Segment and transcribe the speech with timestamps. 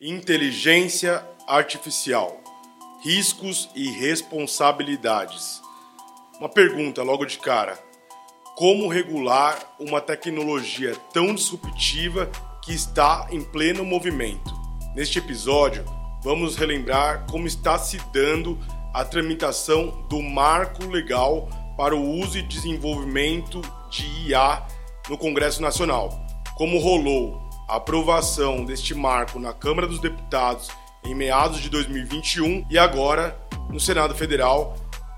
[0.00, 2.40] Inteligência artificial.
[3.02, 5.60] Riscos e responsabilidades.
[6.38, 7.76] Uma pergunta logo de cara:
[8.54, 12.30] como regular uma tecnologia tão disruptiva
[12.62, 14.54] que está em pleno movimento?
[14.94, 15.84] Neste episódio,
[16.22, 18.56] vamos relembrar como está se dando
[18.94, 23.60] a tramitação do marco legal para o uso e desenvolvimento
[23.90, 24.64] de IA
[25.08, 26.24] no Congresso Nacional.
[26.54, 30.70] Como rolou a aprovação deste marco na Câmara dos Deputados
[31.04, 34.74] em meados de 2021 e agora no Senado Federal,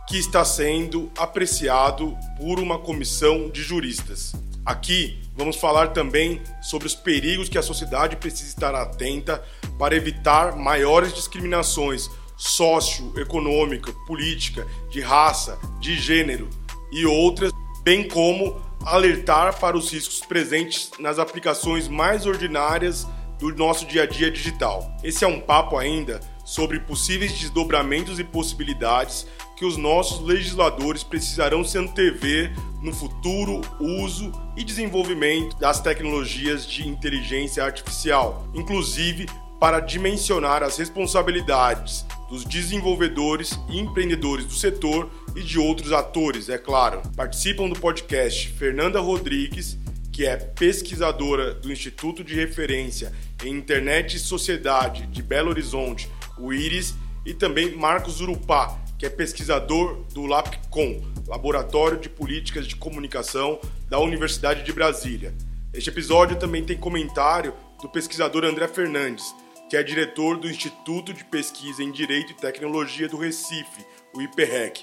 [0.09, 4.33] que está sendo apreciado por uma comissão de juristas.
[4.67, 9.43] Aqui vamos falar também sobre os perigos que a sociedade precisa estar atenta
[9.79, 16.51] para evitar maiores discriminações socioeconômica, política, de raça, de gênero
[16.91, 17.53] e outras,
[17.85, 23.07] bem como alertar para os riscos presentes nas aplicações mais ordinárias
[23.39, 24.91] do nosso dia a dia digital.
[25.03, 31.63] Esse é um papo ainda sobre possíveis desdobramentos e possibilidades que os nossos legisladores precisarão
[31.63, 39.27] se antever no futuro uso e desenvolvimento das tecnologias de inteligência artificial, inclusive
[39.61, 46.59] para dimensionar as responsabilidades dos desenvolvedores e empreendedores do setor e de outros atores, é
[46.59, 47.03] claro.
[47.17, 49.79] Participam do podcast Fernanda Rodrigues,
[50.13, 53.13] que é pesquisadora do Instituto de Referência
[53.45, 59.11] em Internet e Sociedade de Belo Horizonte, o IRIS, e também Marcos Urupá, que é
[59.11, 65.35] pesquisador do LAPCOM, Laboratório de Políticas de Comunicação da Universidade de Brasília.
[65.73, 69.25] Este episódio também tem comentário do pesquisador André Fernandes,
[69.69, 74.83] que é diretor do Instituto de Pesquisa em Direito e Tecnologia do Recife, o IPREC.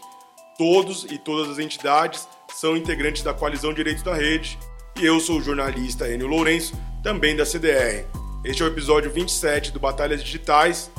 [0.58, 4.58] Todos e todas as entidades são integrantes da Coalizão Direitos da Rede
[5.00, 8.08] e eu sou o jornalista Enio Lourenço, também da CDR.
[8.44, 10.90] Este é o episódio 27 do Batalhas Digitais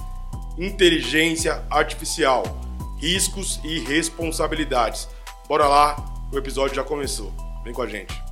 [0.56, 2.44] Inteligência Artificial
[2.98, 5.08] Riscos e Responsabilidades.
[5.48, 5.96] Bora lá,
[6.32, 7.32] o episódio já começou.
[7.64, 8.27] Vem com a gente.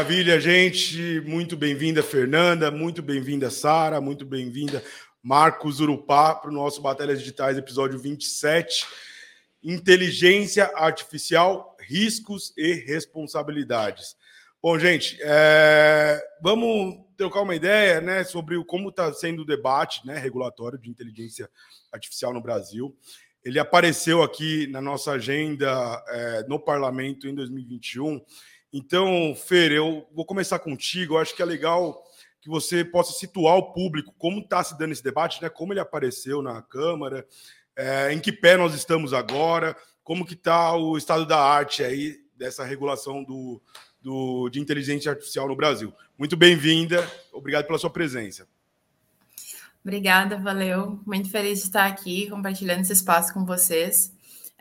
[0.00, 1.20] Maravilha, gente.
[1.26, 2.70] Muito bem-vinda, Fernanda.
[2.70, 4.00] Muito bem-vinda, Sara.
[4.00, 4.82] Muito bem-vinda,
[5.22, 8.86] Marcos Urupá, para o nosso Batalhas Digitais, episódio 27.
[9.62, 14.16] Inteligência Artificial, Riscos e Responsabilidades.
[14.62, 16.18] Bom, gente, é...
[16.42, 21.46] vamos trocar uma ideia né, sobre como está sendo o debate né, regulatório de inteligência
[21.92, 22.96] artificial no Brasil.
[23.44, 28.18] Ele apareceu aqui na nossa agenda é, no parlamento em 2021
[28.72, 31.14] então, Fer, eu vou começar contigo.
[31.14, 32.02] Eu acho que é legal
[32.40, 35.48] que você possa situar o público como está se dando esse debate, né?
[35.48, 37.26] Como ele apareceu na Câmara,
[37.76, 42.18] é, em que pé nós estamos agora, como que está o estado da arte aí
[42.36, 43.60] dessa regulação do,
[44.00, 45.92] do, de inteligência artificial no Brasil.
[46.16, 48.46] Muito bem-vinda, obrigado pela sua presença.
[49.82, 51.00] Obrigada, valeu.
[51.06, 54.12] Muito feliz de estar aqui compartilhando esse espaço com vocês.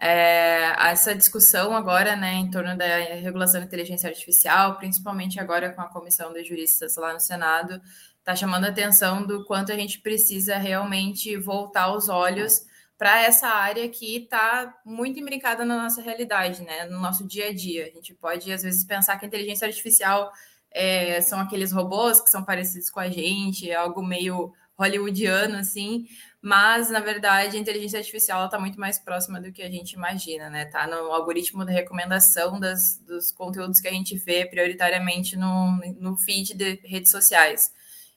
[0.02, 5.82] É, essa discussão agora, né, em torno da regulação da inteligência artificial, principalmente agora com
[5.82, 7.82] a comissão de juristas lá no Senado,
[8.18, 12.62] está chamando a atenção do quanto a gente precisa realmente voltar os olhos
[12.98, 17.54] para essa área que está muito imbricada na nossa realidade, né, no nosso dia a
[17.54, 17.88] dia.
[17.88, 20.32] A gente pode, às vezes, pensar que a inteligência artificial
[20.72, 26.08] é, são aqueles robôs que são parecidos com a gente, é algo meio hollywoodiano, assim,
[26.42, 30.50] mas na verdade a inteligência artificial está muito mais próxima do que a gente imagina,
[30.50, 30.66] né?
[30.66, 36.16] Tá no algoritmo de recomendação das, dos conteúdos que a gente vê prioritariamente no, no
[36.16, 37.74] feed de redes sociais.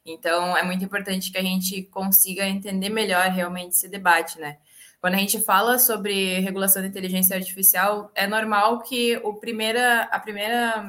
[0.06, 4.58] Então é muito importante que a gente consiga entender melhor realmente esse debate, né?
[5.00, 10.20] Quando a gente fala sobre regulação da inteligência artificial, é normal que o primeira, a
[10.20, 10.84] primeira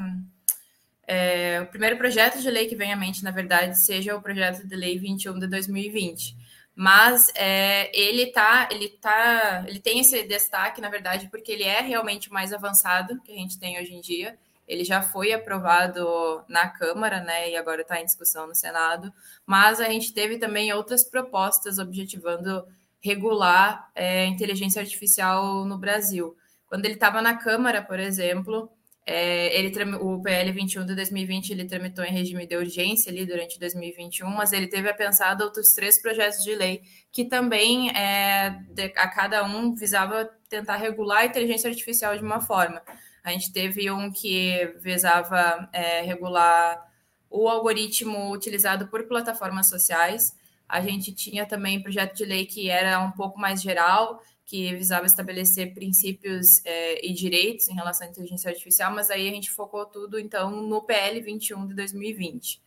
[1.08, 4.68] é, o primeiro projeto de lei que vem à mente, na verdade, seja o projeto
[4.68, 6.43] de lei 21 de 2020
[6.76, 11.82] mas é, ele tá, ele tá, ele tem esse destaque, na verdade, porque ele é
[11.82, 14.38] realmente mais avançado que a gente tem hoje em dia.
[14.68, 19.14] Ele já foi aprovado na Câmara, né, e agora está em discussão no Senado.
[19.46, 22.66] Mas a gente teve também outras propostas objetivando
[23.02, 26.36] regular é, inteligência artificial no Brasil.
[26.68, 28.72] Quando ele estava na Câmara, por exemplo,
[29.06, 33.60] é, ele, o PL 21 de 2020 ele tramitou em regime de urgência ali durante
[33.60, 38.86] 2021, mas ele teve a pensar outros três projetos de lei que também é, de,
[38.96, 42.82] a cada um visava tentar regular a inteligência artificial de uma forma.
[43.24, 46.82] A gente teve um que visava é, regular
[47.30, 50.34] o algoritmo utilizado por plataformas sociais.
[50.68, 55.06] A gente tinha também projeto de lei que era um pouco mais geral, que visava
[55.06, 59.86] estabelecer princípios é, e direitos em relação à inteligência artificial, mas aí a gente focou
[59.86, 62.62] tudo, então, no PL 21 de 2020.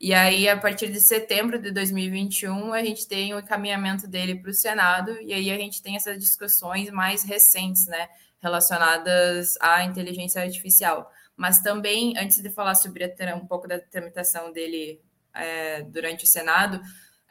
[0.00, 4.50] E aí, a partir de setembro de 2021, a gente tem o encaminhamento dele para
[4.50, 8.08] o Senado, e aí a gente tem essas discussões mais recentes, né,
[8.40, 11.12] relacionadas à inteligência artificial.
[11.36, 15.00] Mas também, antes de falar sobre a, um pouco da tramitação dele
[15.34, 16.80] é, durante o Senado,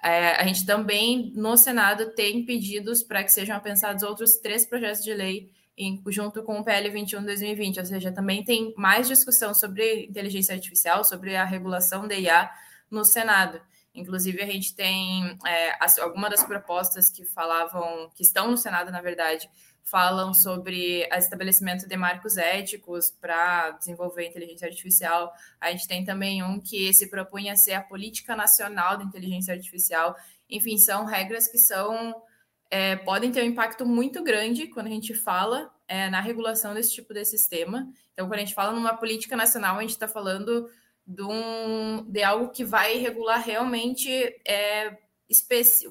[0.03, 5.03] é, a gente também, no Senado, tem pedidos para que sejam pensados outros três projetos
[5.03, 9.53] de lei em, junto com o PL 21 2020, ou seja, também tem mais discussão
[9.53, 12.49] sobre inteligência artificial, sobre a regulação da IA
[12.91, 13.61] no Senado.
[13.93, 19.01] Inclusive, a gente tem é, algumas das propostas que falavam, que estão no Senado, na
[19.01, 19.49] verdade,
[19.89, 25.31] falam sobre o estabelecimento de marcos éticos para desenvolver inteligência artificial.
[25.59, 30.15] A gente tem também um que se propunha ser a política nacional da inteligência artificial.
[30.49, 32.15] Enfim, são regras que são
[32.69, 36.93] é, podem ter um impacto muito grande quando a gente fala é, na regulação desse
[36.93, 37.91] tipo de sistema.
[38.13, 40.69] Então, quando a gente fala numa política nacional, a gente está falando
[41.05, 44.11] de, um, de algo que vai regular realmente
[44.47, 44.95] é,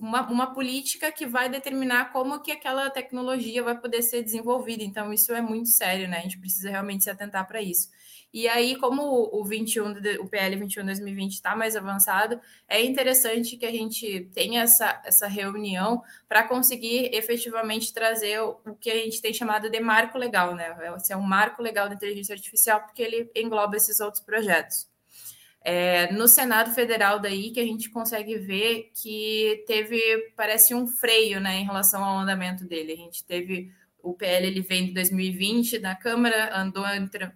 [0.00, 4.82] uma, uma política que vai determinar como que aquela tecnologia vai poder ser desenvolvida.
[4.82, 6.18] Então, isso é muito sério, né?
[6.18, 7.88] A gente precisa realmente se atentar para isso.
[8.32, 9.02] E aí, como
[9.32, 12.38] o 21, o PL 21 2020 está mais avançado,
[12.68, 18.90] é interessante que a gente tenha essa, essa reunião para conseguir efetivamente trazer o, que
[18.90, 20.76] a gente tem chamado de marco legal, né?
[20.96, 24.86] Esse é um marco legal da inteligência artificial, porque ele engloba esses outros projetos.
[25.60, 30.00] É, no Senado Federal daí que a gente consegue ver que teve,
[30.36, 32.92] parece um freio, né, em relação ao andamento dele.
[32.92, 33.70] A gente teve
[34.02, 36.84] o PL ele vem de 2020 na Câmara, andou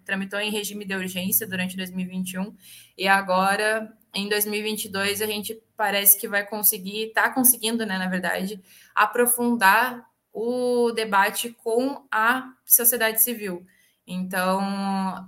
[0.04, 2.54] tramitou em regime de urgência durante 2021
[2.96, 8.60] e agora em 2022 a gente parece que vai conseguir, está conseguindo, né, na verdade,
[8.94, 13.66] aprofundar o debate com a sociedade civil.
[14.12, 14.60] Então,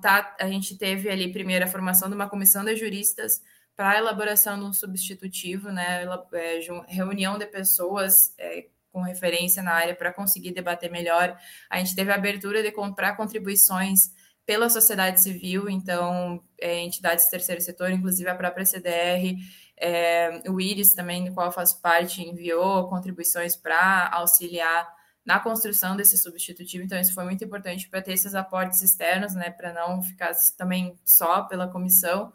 [0.01, 3.41] tá, a gente teve ali primeiro a formação de uma comissão de juristas
[3.75, 6.05] para a elaboração de um substitutivo, né,
[6.35, 11.37] é, reunião de pessoas é, com referência na área para conseguir debater melhor.
[11.69, 14.13] A gente teve a abertura de comprar contribuições
[14.47, 19.37] pela sociedade civil, então, é, entidades do terceiro setor, inclusive a própria CDR,
[19.77, 24.87] é, o IRIS também, do qual eu faço parte, enviou contribuições para auxiliar
[25.25, 29.51] na construção desse substitutivo, então isso foi muito importante para ter esses aportes externos, né,
[29.51, 32.33] para não ficar também só pela comissão.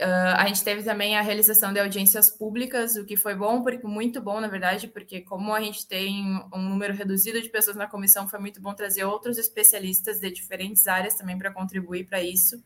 [0.00, 3.86] Uh, a gente teve também a realização de audiências públicas, o que foi bom, porque
[3.86, 7.86] muito bom, na verdade, porque como a gente tem um número reduzido de pessoas na
[7.86, 12.62] comissão, foi muito bom trazer outros especialistas de diferentes áreas também para contribuir para isso.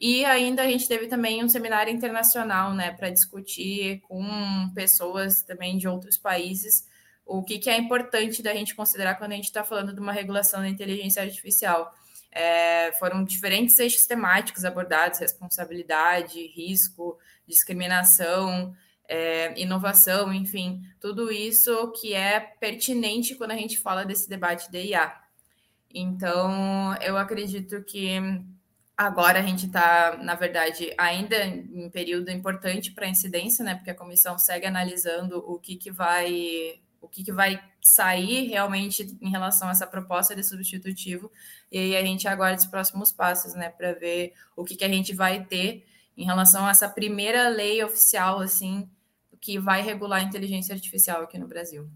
[0.00, 5.76] E ainda a gente teve também um seminário internacional, né, para discutir com pessoas também
[5.78, 6.86] de outros países
[7.28, 10.12] o que, que é importante da gente considerar quando a gente está falando de uma
[10.12, 11.94] regulação da inteligência artificial.
[12.32, 18.74] É, foram diferentes eixos temáticos abordados: responsabilidade, risco, discriminação,
[19.06, 24.86] é, inovação, enfim, tudo isso que é pertinente quando a gente fala desse debate de
[24.86, 25.14] IA.
[25.94, 28.18] Então, eu acredito que
[28.96, 33.74] agora a gente está, na verdade, ainda em período importante para incidência, né?
[33.74, 39.16] Porque a comissão segue analisando o que, que vai o que, que vai sair realmente
[39.20, 41.30] em relação a essa proposta de substitutivo,
[41.70, 44.88] e aí a gente aguarda os próximos passos, né, para ver o que, que a
[44.88, 45.86] gente vai ter
[46.16, 48.88] em relação a essa primeira lei oficial, assim,
[49.40, 51.88] que vai regular a inteligência artificial aqui no Brasil.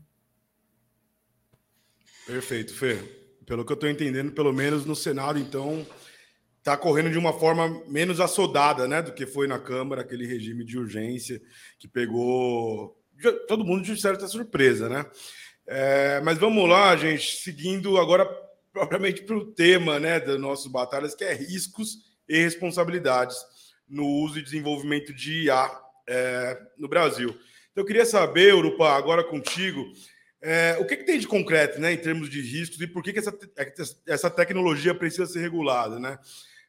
[2.27, 2.97] Perfeito, Fê.
[3.45, 5.85] Pelo que eu estou entendendo, pelo menos no Senado, então,
[6.59, 10.65] está correndo de uma forma menos assodada, né, do que foi na Câmara, aquele regime
[10.65, 11.43] de urgência
[11.81, 12.97] que pegou
[13.47, 15.07] todo mundo de certa surpresa, né?
[15.67, 18.27] É, mas vamos lá, gente, seguindo agora
[18.73, 21.99] propriamente para o tema né, das nossas batalhas, que é riscos
[22.29, 23.37] e responsabilidades
[23.89, 25.71] no uso e desenvolvimento de IA
[26.09, 27.31] é, no Brasil.
[27.71, 29.85] Então, eu queria saber, Urupá, agora contigo,
[30.41, 33.13] é, o que, que, tem de concreto né, em termos de riscos e por que,
[33.13, 33.33] que essa,
[34.07, 36.19] essa tecnologia precisa ser regulada, né?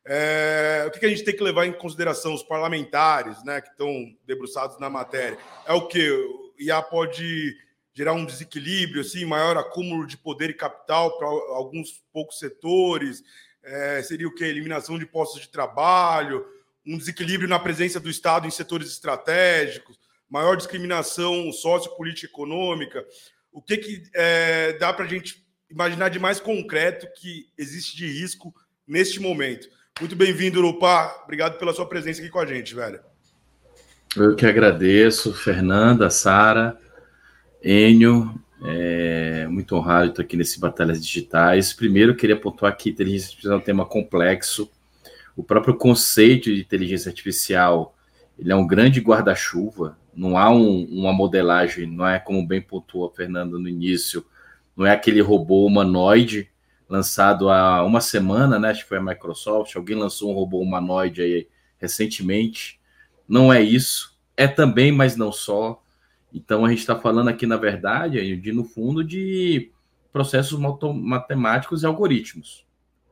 [0.06, 2.34] É, o que, que, a gente tem que levar em consideração?
[2.34, 5.38] Os parlamentares né, que estão debruçados na matéria.
[5.66, 6.43] É o que?
[6.58, 7.56] IA pode
[7.94, 13.24] gerar um desequilíbrio, assim, maior acúmulo de poder e capital para alguns poucos setores,
[13.64, 14.44] é, seria o que?
[14.44, 16.46] Eliminação de postos de trabalho,
[16.86, 23.06] um desequilíbrio na presença do Estado em setores estratégicos, maior discriminação sociopolítica econômica.
[23.52, 28.08] O que, que é, dá para a gente imaginar de mais concreto que existe de
[28.08, 28.54] risco
[28.88, 29.70] neste momento?
[30.00, 31.22] Muito bem-vindo, Urupá.
[31.24, 33.13] Obrigado pela sua presença aqui com a gente, velho.
[34.16, 36.78] Eu que agradeço, Fernanda, Sara,
[37.64, 41.74] Enio, é muito honrado estar aqui nesse Batalhas Digitais.
[41.74, 44.70] Primeiro, queria pontuar que inteligência artificial é um tema complexo.
[45.36, 47.96] O próprio conceito de inteligência artificial
[48.38, 49.98] ele é um grande guarda-chuva.
[50.16, 54.24] Não há um, uma modelagem, não é como bem pontuou a Fernanda no início,
[54.78, 56.50] não é aquele robô humanoide
[56.88, 58.70] lançado há uma semana, né?
[58.70, 59.76] Acho que foi a Microsoft.
[59.76, 61.48] Alguém lançou um robô humanoide aí
[61.80, 62.80] recentemente.
[63.28, 64.18] Não é isso.
[64.36, 65.82] É também, mas não só.
[66.34, 69.72] Então a gente está falando aqui, na verdade, de no fundo de
[70.12, 72.66] processos matemáticos e algoritmos,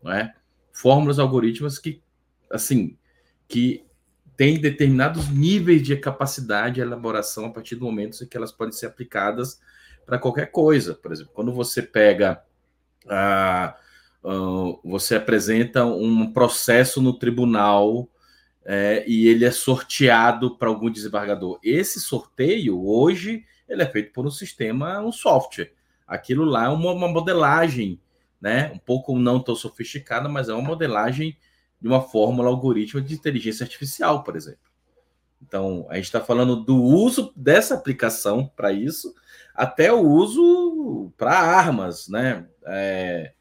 [0.03, 0.33] não é?
[0.71, 2.01] Fórmulas algorítmicas que,
[2.49, 2.97] assim,
[3.47, 3.83] que
[4.37, 8.71] têm determinados níveis de capacidade de elaboração a partir do momento em que elas podem
[8.71, 9.59] ser aplicadas
[10.05, 10.95] para qualquer coisa.
[10.95, 12.41] Por exemplo, quando você pega
[13.07, 13.75] a,
[14.83, 18.07] você apresenta um processo no tribunal
[18.63, 21.59] é, e ele é sorteado para algum desembargador.
[21.63, 25.73] Esse sorteio, hoje, ele é feito por um sistema, um software.
[26.07, 27.99] Aquilo lá é uma, uma modelagem,
[28.39, 28.71] né?
[28.73, 31.37] Um pouco não tão sofisticada, mas é uma modelagem
[31.79, 34.59] de uma fórmula algorítmica de inteligência artificial, por exemplo.
[35.41, 39.15] Então, a gente está falando do uso dessa aplicação para isso,
[39.55, 42.45] até o uso para armas, né?
[42.67, 43.33] É,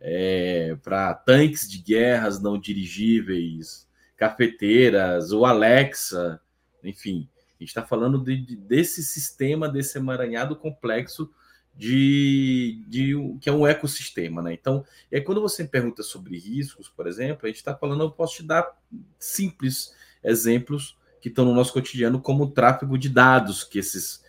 [0.00, 3.87] é, para tanques de guerras não dirigíveis,
[4.18, 6.40] cafeteiras, o Alexa,
[6.82, 11.30] enfim, a gente está falando de, de, desse sistema, desse emaranhado complexo
[11.74, 14.52] de, de que é um ecossistema, né?
[14.52, 18.36] Então, é quando você pergunta sobre riscos, por exemplo, a gente está falando, eu posso
[18.36, 18.76] te dar
[19.18, 24.24] simples exemplos que estão no nosso cotidiano, como o tráfego de dados que esses,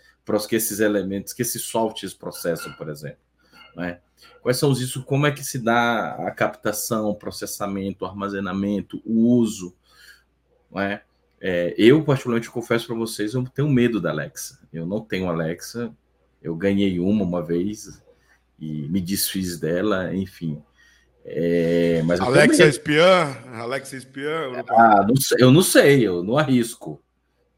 [0.48, 3.18] que esses elementos, que esses softwares processam, por exemplo.
[3.74, 4.00] Né?
[4.40, 5.04] Quais são os riscos?
[5.04, 9.74] Como é que se dá a captação, processamento, armazenamento, o uso
[10.78, 11.02] é?
[11.40, 14.58] É, eu, particularmente, confesso para vocês, eu tenho medo da Alexa.
[14.72, 15.90] Eu não tenho Alexa.
[16.42, 18.02] Eu ganhei uma uma vez
[18.58, 20.62] e me desfiz dela, enfim.
[21.24, 23.36] É, mas Alexa espiã?
[23.52, 24.64] Alexa espiã?
[24.68, 27.02] Ah, não sei, eu não sei, eu não arrisco.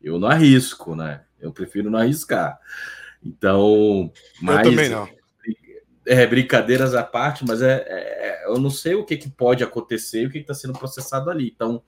[0.01, 1.23] Eu não arrisco, né?
[1.41, 2.59] Eu prefiro não arriscar.
[3.25, 5.09] Então, mas, eu também não.
[6.05, 10.27] É, brincadeiras à parte, mas é, é, eu não sei o que, que pode acontecer,
[10.27, 11.53] o que está sendo processado ali.
[11.55, 11.83] Então,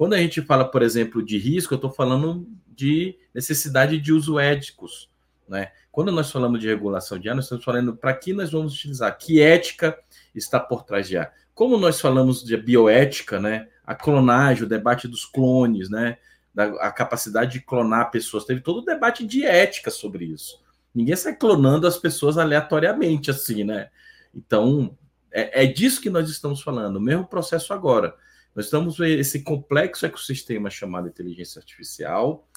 [0.00, 4.38] quando a gente fala, por exemplo, de risco, eu estou falando de necessidade de uso
[4.38, 5.10] éticos.
[5.46, 5.72] Né?
[5.92, 9.18] Quando nós falamos de regulação de ar, nós estamos falando para que nós vamos utilizar,
[9.18, 9.98] que ética
[10.34, 11.34] está por trás de ar.
[11.54, 13.68] Como nós falamos de bioética, né?
[13.84, 16.16] a clonagem, o debate dos clones, né?
[16.54, 20.62] Da, a capacidade de clonar pessoas, teve todo o debate de ética sobre isso.
[20.94, 23.90] Ninguém sai clonando as pessoas aleatoriamente, assim, né?
[24.34, 24.96] Então,
[25.30, 28.14] é, é disso que nós estamos falando, o mesmo processo agora.
[28.54, 32.48] Nós estamos esse complexo ecossistema chamado inteligência artificial.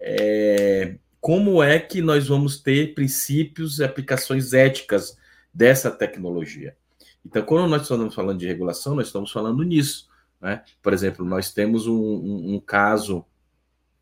[0.00, 5.16] É, como é que nós vamos ter princípios e aplicações éticas
[5.52, 6.76] dessa tecnologia?
[7.24, 10.08] Então, quando nós estamos falando de regulação, nós estamos falando nisso.
[10.40, 10.62] Né?
[10.82, 13.24] Por exemplo, nós temos um, um, um caso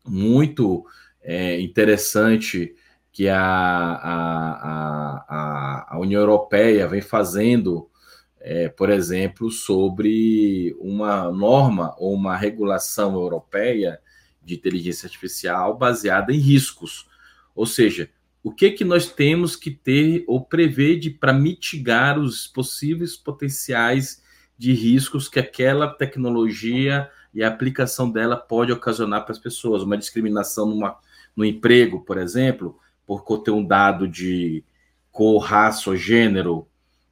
[0.05, 0.85] muito
[1.21, 2.75] é, interessante
[3.11, 7.89] que a, a, a, a União Europeia vem fazendo
[8.39, 13.99] é, por exemplo, sobre uma norma ou uma regulação europeia
[14.43, 17.07] de inteligência artificial baseada em riscos.
[17.55, 18.09] Ou seja,
[18.43, 24.23] o que, que nós temos que ter ou prever para mitigar os possíveis potenciais
[24.57, 29.83] de riscos que aquela tecnologia e a aplicação dela pode ocasionar para as pessoas.
[29.83, 30.97] Uma discriminação numa,
[31.35, 34.63] no emprego, por exemplo, por ter um dado de
[35.11, 36.67] cor, raça ou gênero,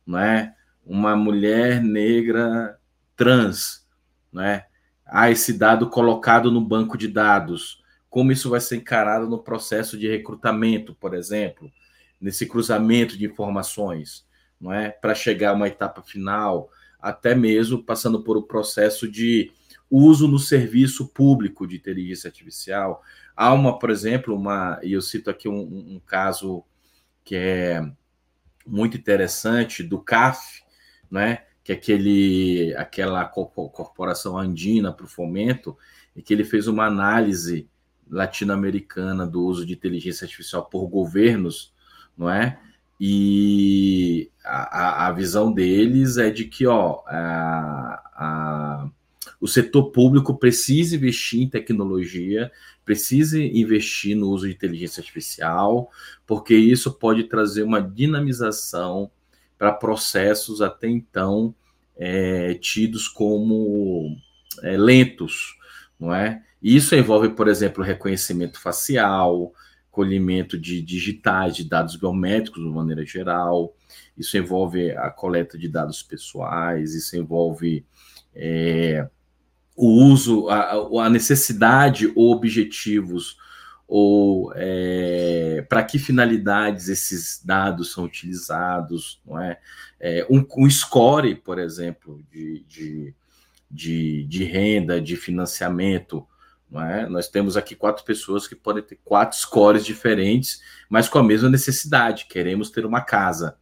[0.06, 0.56] não é?
[0.86, 2.80] Uma mulher negra
[3.16, 3.86] trans,
[4.32, 4.66] né?
[5.06, 7.84] Há esse dado colocado no banco de dados.
[8.10, 11.72] Como isso vai ser encarado no processo de recrutamento, por exemplo,
[12.20, 14.26] nesse cruzamento de informações,
[14.60, 14.90] não é?
[14.90, 19.52] Para chegar a uma etapa final, até mesmo passando por um processo de
[19.90, 23.04] uso no serviço público de inteligência artificial.
[23.36, 26.64] Há uma, por exemplo, uma, e eu cito aqui um, um caso
[27.24, 27.88] que é
[28.66, 30.64] muito interessante do CAF,
[31.16, 31.40] né?
[31.66, 35.76] que é aquele, aquela corporação andina para o fomento,
[36.16, 37.68] e que ele fez uma análise
[38.08, 41.74] latino-americana do uso de inteligência artificial por governos,
[42.16, 42.60] não é?
[43.02, 48.90] E a, a visão deles é de que ó, a, a,
[49.42, 52.52] o setor público precisa investir em tecnologia,
[52.86, 55.90] precisa investir no uso de inteligência artificial,
[56.28, 59.10] porque isso pode trazer uma dinamização
[59.58, 61.54] para processos até então
[61.98, 64.16] é, tidos como
[64.64, 65.58] é, lentos,
[66.00, 66.42] não é?
[66.62, 69.54] Isso envolve, por exemplo, reconhecimento facial,
[69.92, 73.74] colhimento de digitais, de dados biométricos de maneira geral,
[74.18, 77.86] isso envolve a coleta de dados pessoais, isso envolve
[78.34, 79.08] é,
[79.76, 83.38] o uso, a, a, necessidade ou objetivos,
[83.88, 89.60] ou é, para que finalidades esses dados são utilizados, não é?
[90.00, 93.14] é um, um, score, por exemplo, de, de,
[93.70, 96.28] de, de renda, de financiamento,
[96.82, 97.08] é?
[97.08, 101.50] Nós temos aqui quatro pessoas que podem ter quatro scores diferentes, mas com a mesma
[101.50, 102.26] necessidade.
[102.26, 103.58] Queremos ter uma casa.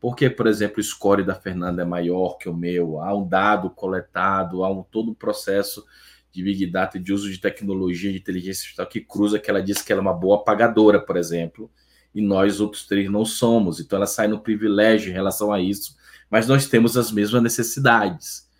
[0.00, 3.70] Porque, por exemplo, o score da Fernanda é maior que o meu, há um dado
[3.70, 5.84] coletado, há um, todo um processo
[6.34, 9.80] de Big Data, de uso de tecnologia, de inteligência artificial que cruza, que ela diz
[9.80, 11.70] que ela é uma boa pagadora, por exemplo,
[12.12, 13.78] e nós outros três não somos.
[13.78, 15.96] Então ela sai no privilégio em relação a isso,
[16.28, 18.50] mas nós temos as mesmas necessidades.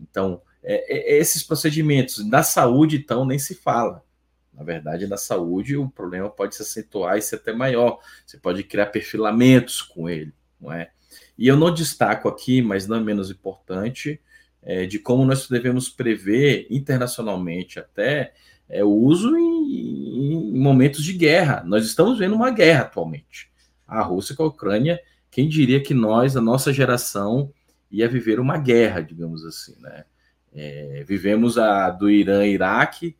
[0.00, 2.28] Então, é, é, esses procedimentos.
[2.28, 4.04] Da saúde, então, nem se fala.
[4.52, 8.00] Na verdade, na saúde, o problema pode se acentuar e ser até maior.
[8.26, 10.90] Você pode criar perfilamentos com ele, não é?
[11.38, 14.20] E eu não destaco aqui, mas não é menos importante,
[14.62, 18.32] é, de como nós devemos prever internacionalmente até
[18.68, 21.62] é, o uso em, em, momentos de guerra.
[21.64, 23.50] Nós estamos vendo uma guerra atualmente.
[23.86, 25.00] A Rússia com a Ucrânia,
[25.30, 27.52] quem diria que nós, a nossa geração,
[27.90, 30.04] ia viver uma guerra, digamos assim, né?
[30.52, 33.16] É, vivemos a do Irã-Iraque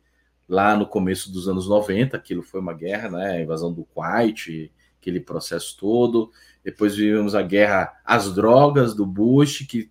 [0.47, 3.31] lá no começo dos anos 90, aquilo foi uma guerra, né?
[3.37, 6.31] A invasão do Kuwait, aquele processo todo.
[6.63, 9.89] Depois vivemos a guerra às drogas do Bush, que,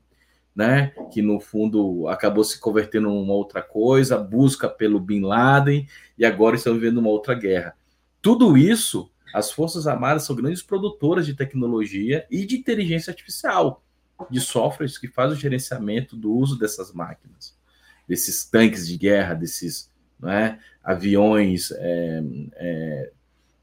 [0.61, 5.89] né, que no fundo acabou se convertendo em uma outra coisa, busca pelo Bin Laden,
[6.19, 7.75] e agora estamos vivendo uma outra guerra.
[8.21, 13.83] Tudo isso, as Forças Armadas são grandes produtoras de tecnologia e de inteligência artificial
[14.31, 17.57] de softwares que faz o gerenciamento do uso dessas máquinas,
[18.07, 19.91] desses tanques de guerra, desses
[20.23, 22.23] é, aviões é,
[22.57, 23.11] é,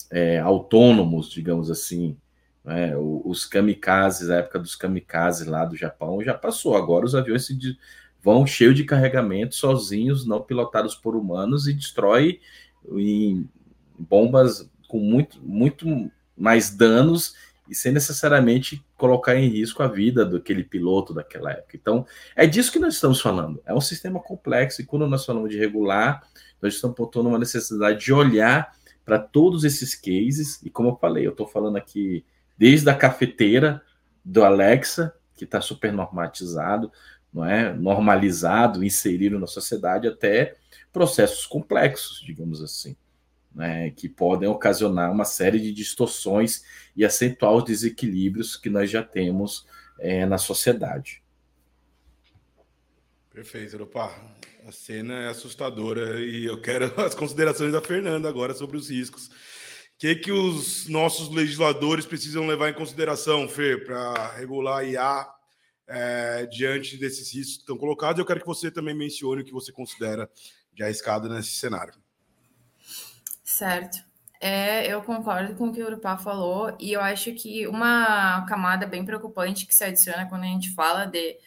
[0.10, 2.18] é, autônomos, digamos assim.
[2.68, 6.76] É, os kamikazes, a época dos kamikazes lá do Japão já passou.
[6.76, 7.58] Agora os aviões se
[8.22, 12.42] vão cheios de carregamento, sozinhos, não pilotados por humanos, e destrói
[12.92, 13.48] em
[13.98, 17.36] bombas com muito, muito mais danos
[17.70, 21.76] e sem necessariamente colocar em risco a vida daquele piloto daquela época.
[21.76, 23.62] Então, é disso que nós estamos falando.
[23.66, 26.24] É um sistema complexo e quando nós falamos de regular,
[26.62, 28.74] nós estamos pondo uma necessidade de olhar
[29.06, 32.26] para todos esses cases e como eu falei, eu estou falando aqui
[32.58, 33.82] desde a cafeteira
[34.24, 36.92] do Alexa, que está super normatizado,
[37.34, 40.56] não é, normalizado, inserido na sociedade, até
[40.92, 42.96] processos complexos, digamos assim
[43.58, 46.64] né, que podem ocasionar uma série de distorções
[46.96, 49.66] e acentuar os desequilíbrios que nós já temos
[50.00, 51.24] é, na sociedade.
[53.34, 54.14] Perfeito, opa.
[54.68, 59.32] A cena é assustadora e eu quero as considerações da Fernanda agora sobre os riscos.
[59.98, 65.28] Que, que os nossos legisladores precisam levar em consideração, Fer, para regular a IA
[65.88, 68.20] é, diante desses riscos que estão colocados?
[68.20, 70.30] Eu quero que você também mencione o que você considera
[70.72, 71.94] de arriscado nesse cenário.
[73.44, 73.98] Certo.
[74.40, 78.86] É, eu concordo com o que o Urupá falou, e eu acho que uma camada
[78.86, 81.38] bem preocupante que se adiciona quando a gente fala de,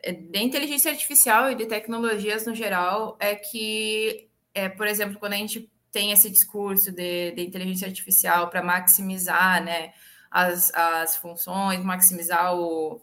[0.00, 5.32] é, de inteligência artificial e de tecnologias no geral é que, é, por exemplo, quando
[5.32, 9.92] a gente tem esse discurso de, de inteligência artificial para maximizar né,
[10.30, 13.00] as, as funções, maximizar o,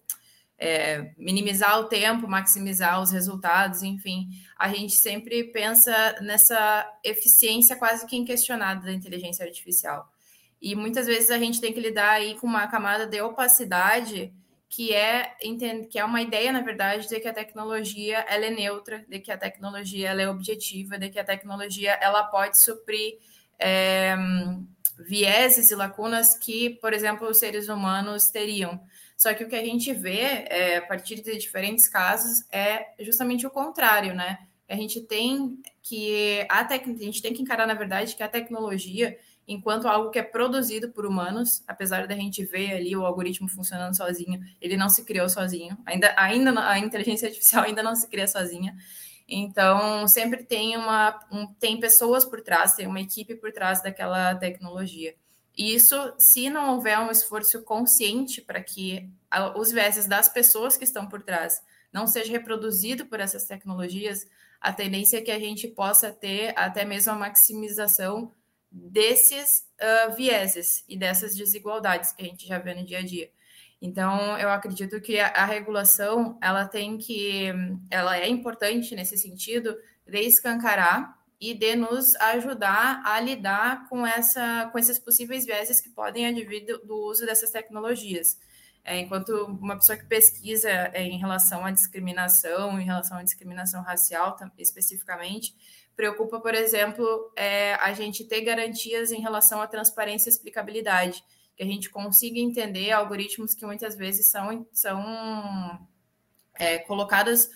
[0.58, 8.06] é, minimizar o tempo, maximizar os resultados, enfim, a gente sempre pensa nessa eficiência quase
[8.06, 10.10] que inquestionada da inteligência artificial.
[10.62, 14.34] E muitas vezes a gente tem que lidar aí com uma camada de opacidade
[14.76, 15.36] que é
[15.90, 19.32] que é uma ideia, na verdade, de que a tecnologia ela é neutra, de que
[19.32, 23.18] a tecnologia ela é objetiva, de que a tecnologia ela pode suprir
[23.58, 24.14] é,
[25.00, 28.82] vieses e lacunas que, por exemplo, os seres humanos teriam.
[29.16, 33.48] Só que o que a gente vê é, a partir de diferentes casos é justamente
[33.48, 34.40] o contrário, né?
[34.68, 36.88] A gente tem que a, tec...
[36.88, 40.90] a gente tem que encarar, na verdade, que a tecnologia, enquanto algo que é produzido
[40.90, 45.30] por humanos, apesar da gente ver ali o algoritmo funcionando sozinho, ele não se criou
[45.30, 45.78] sozinho.
[45.86, 48.76] Ainda, ainda a inteligência artificial ainda não se cria sozinha.
[49.28, 54.36] Então, sempre tem uma um, tem pessoas por trás, tem uma equipe por trás daquela
[54.36, 55.16] tecnologia.
[55.58, 59.10] Isso, se não houver um esforço consciente para que
[59.56, 61.62] os vieses das pessoas que estão por trás
[61.94, 64.28] não seja reproduzido por essas tecnologias,
[64.60, 68.32] a tendência é que a gente possa ter até mesmo a maximização
[68.72, 73.30] desses uh, vieses e dessas desigualdades que a gente já vê no dia a dia.
[73.82, 77.54] Então, eu acredito que a, a, regulação ela tem que,
[77.90, 84.70] ela é importante nesse sentido de escancarar e de nos ajudar a lidar com essa,
[84.72, 88.40] com esses possíveis vieses que podem advir do, do uso dessas tecnologias.
[88.88, 93.82] É, enquanto uma pessoa que pesquisa é, em relação à discriminação, em relação à discriminação
[93.82, 95.56] racial especificamente,
[95.96, 101.24] preocupa, por exemplo, é, a gente ter garantias em relação à transparência e explicabilidade
[101.58, 105.88] que a gente consiga entender algoritmos que muitas vezes são, são
[106.60, 107.50] é, colocadas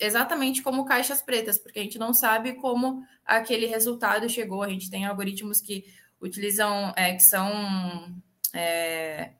[0.00, 4.62] exatamente como caixas pretas, porque a gente não sabe como aquele resultado chegou.
[4.62, 5.84] A gente tem algoritmos que
[6.20, 8.20] utilizam, é, que são
[8.52, 9.32] é,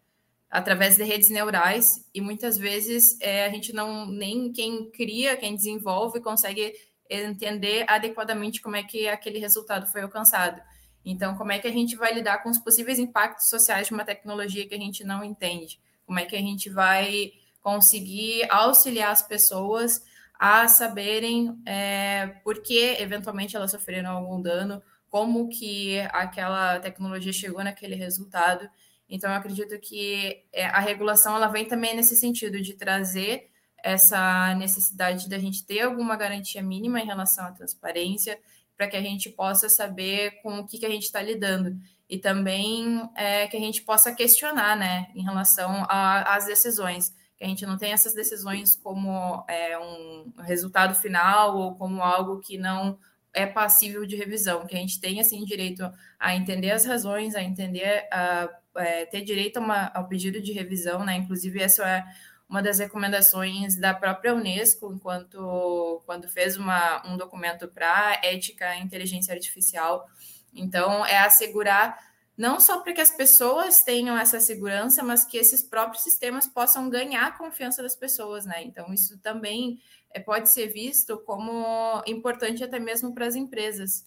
[0.54, 5.56] através de redes neurais, e muitas vezes é, a gente não, nem quem cria, quem
[5.56, 6.72] desenvolve, consegue
[7.10, 10.62] entender adequadamente como é que aquele resultado foi alcançado.
[11.04, 14.04] Então, como é que a gente vai lidar com os possíveis impactos sociais de uma
[14.04, 15.80] tecnologia que a gente não entende?
[16.06, 20.04] Como é que a gente vai conseguir auxiliar as pessoas
[20.38, 27.64] a saberem é, por que eventualmente elas sofreram algum dano, como que aquela tecnologia chegou
[27.64, 28.70] naquele resultado.
[29.08, 33.50] Então, eu acredito que é, a regulação ela vem também nesse sentido de trazer
[33.82, 38.38] essa necessidade da gente ter alguma garantia mínima em relação à transparência,
[38.76, 41.78] para que a gente possa saber com o que, que a gente está lidando.
[42.08, 47.14] E também é, que a gente possa questionar, né, em relação às decisões.
[47.36, 52.40] Que a gente não tem essas decisões como é, um resultado final ou como algo
[52.40, 52.98] que não
[53.34, 55.82] é passível de revisão, que a gente tem assim direito
[56.18, 60.52] a entender as razões, a entender, a, é, ter direito a uma, ao pedido de
[60.52, 61.14] revisão, né?
[61.16, 62.04] Inclusive, essa é
[62.48, 68.82] uma das recomendações da própria Unesco, enquanto quando fez uma, um documento para ética e
[68.82, 70.06] inteligência artificial.
[70.54, 71.98] Então, é assegurar
[72.36, 76.90] não só para que as pessoas tenham essa segurança, mas que esses próprios sistemas possam
[76.90, 78.62] ganhar a confiança das pessoas, né?
[78.62, 84.04] Então, isso também é, pode ser visto como importante até mesmo para as empresas.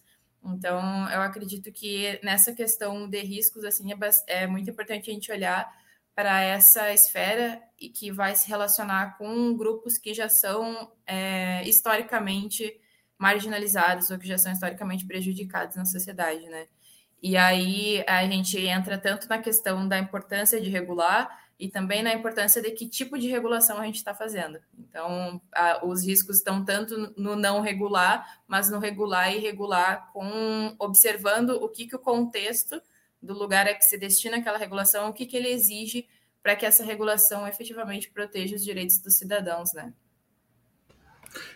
[0.53, 3.97] Então, eu acredito que nessa questão de riscos, assim, é,
[4.43, 5.71] é muito importante a gente olhar
[6.15, 12.79] para essa esfera e que vai se relacionar com grupos que já são é, historicamente
[13.19, 16.67] marginalizados ou que já são historicamente prejudicados na sociedade, né?
[17.21, 22.13] E aí a gente entra tanto na questão da importância de regular e também na
[22.13, 24.59] importância de que tipo de regulação a gente está fazendo.
[24.77, 30.75] Então, a, os riscos estão tanto no não regular, mas no regular e regular com
[30.77, 32.79] observando o que, que o contexto
[33.21, 36.07] do lugar a que se destina aquela regulação, o que, que ele exige
[36.43, 39.93] para que essa regulação efetivamente proteja os direitos dos cidadãos, né?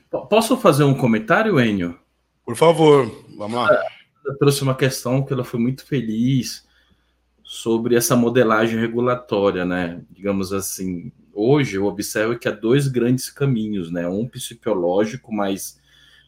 [0.10, 1.98] Posso fazer um comentário, Enio?
[2.44, 3.06] Por favor,
[3.38, 3.86] vamos lá.
[4.26, 6.68] Eu trouxe uma questão que ela foi muito feliz
[7.52, 10.02] sobre essa modelagem regulatória, né?
[10.10, 14.08] Digamos assim, hoje eu observo que há dois grandes caminhos, né?
[14.08, 15.78] Um psicológico mais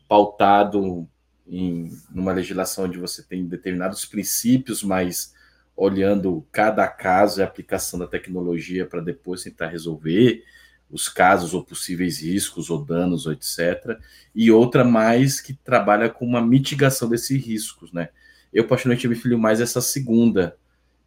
[0.05, 1.07] pautado
[1.47, 5.33] em numa legislação onde você tem determinados princípios, mas
[5.77, 10.43] olhando cada caso e aplicação da tecnologia para depois tentar resolver
[10.91, 13.97] os casos ou possíveis riscos ou danos, ou etc.
[14.36, 18.09] E outra mais que trabalha com uma mitigação desses riscos, né?
[18.51, 20.57] Eu particularmente me filho mais essa segunda,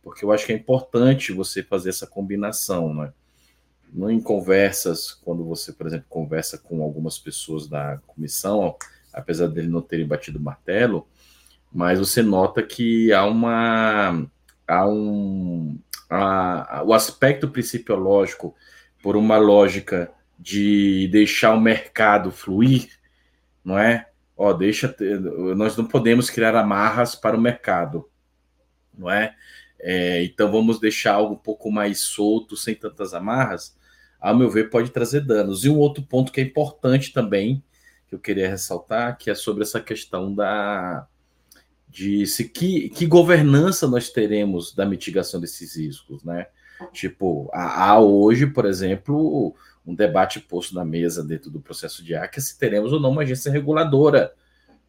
[0.07, 3.13] porque eu acho que é importante você fazer essa combinação, né?
[3.93, 8.77] Não em conversas, quando você, por exemplo, conversa com algumas pessoas da comissão,
[9.13, 11.09] apesar dele não terem batido o martelo,
[11.73, 14.29] mas você nota que há uma
[14.65, 15.77] há um
[16.09, 18.55] há, o aspecto principiológico
[19.03, 22.91] por uma lógica de deixar o mercado fluir,
[23.65, 24.09] não é?
[24.37, 24.95] Ó, deixa
[25.57, 28.09] nós não podemos criar amarras para o mercado,
[28.97, 29.35] não é?
[29.79, 30.25] É?
[30.25, 33.77] Então vamos deixar algo um pouco mais solto, sem tantas amarras.
[34.21, 35.65] Ao meu ver, pode trazer danos.
[35.65, 37.63] E um outro ponto que é importante também
[38.09, 41.07] que eu queria ressaltar, que é sobre essa questão da
[41.89, 46.47] de se que, que governança nós teremos da mitigação desses riscos, né?
[46.93, 49.55] Tipo, há hoje, por exemplo,
[49.87, 53.23] um debate posto na mesa dentro do processo de ACA se teremos ou não uma
[53.23, 54.35] agência reguladora,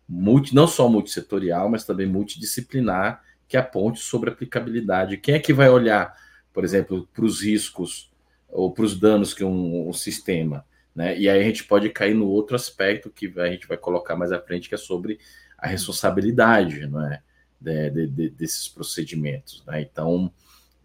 [0.07, 5.17] multi, não só multissetorial, mas também multidisciplinar, que aponte sobre a aplicabilidade.
[5.17, 6.15] Quem é que vai olhar,
[6.53, 8.11] por exemplo, para os riscos
[8.49, 10.65] ou para os danos que um, um sistema
[10.97, 11.15] né?
[11.15, 14.31] E aí a gente pode cair no outro aspecto que a gente vai colocar mais
[14.31, 15.19] à frente, que é sobre
[15.55, 17.21] a responsabilidade não é?
[17.61, 19.63] de, de, de, desses procedimentos.
[19.67, 19.81] Né?
[19.81, 20.31] Então,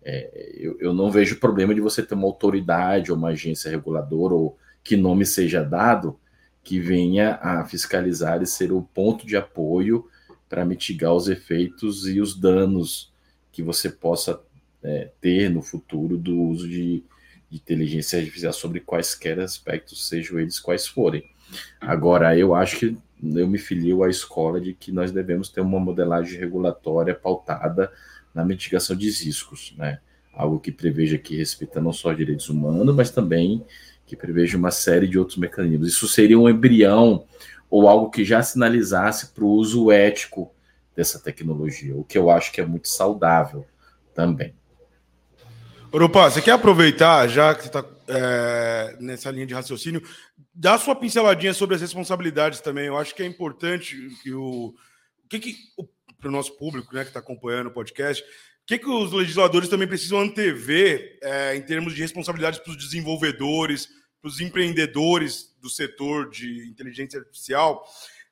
[0.05, 4.35] é, eu, eu, não vejo problema de você ter uma autoridade ou uma agência reguladora,
[4.35, 6.21] ou que nome seja dado,
[6.63, 10.07] que venha a fiscalizar e ser o ponto de apoio
[10.53, 13.11] para mitigar os efeitos e os danos
[13.51, 14.39] que você possa
[14.83, 17.03] é, ter no futuro do uso de,
[17.49, 21.25] de inteligência artificial sobre quaisquer aspectos, sejam eles quais forem.
[21.81, 25.81] Agora, eu acho que eu me filio à escola de que nós devemos ter uma
[25.81, 27.91] modelagem regulatória pautada
[28.35, 30.01] na mitigação de riscos, né?
[30.35, 33.65] Algo que preveja que respeita não só direitos humanos, mas também
[34.07, 35.89] que preveja uma série de outros mecanismos.
[35.89, 37.25] Isso seria um embrião
[37.73, 40.55] ou algo que já sinalizasse para o uso ético
[40.95, 43.67] dessa tecnologia, o que eu acho que é muito saudável
[44.15, 44.55] também.
[45.91, 50.03] Opa, você quer aproveitar, já que você está é, nessa linha de raciocínio,
[50.55, 52.89] dá sua pinceladinha sobre as responsabilidades também.
[52.89, 54.75] Eu acho que é importante que o.
[55.25, 55.57] O que, que
[56.21, 58.27] para o nosso público né, que está acompanhando o podcast, o
[58.67, 63.89] que, que os legisladores também precisam antever é, em termos de responsabilidades para os desenvolvedores,
[64.23, 67.85] para os empreendedores do setor de inteligência artificial?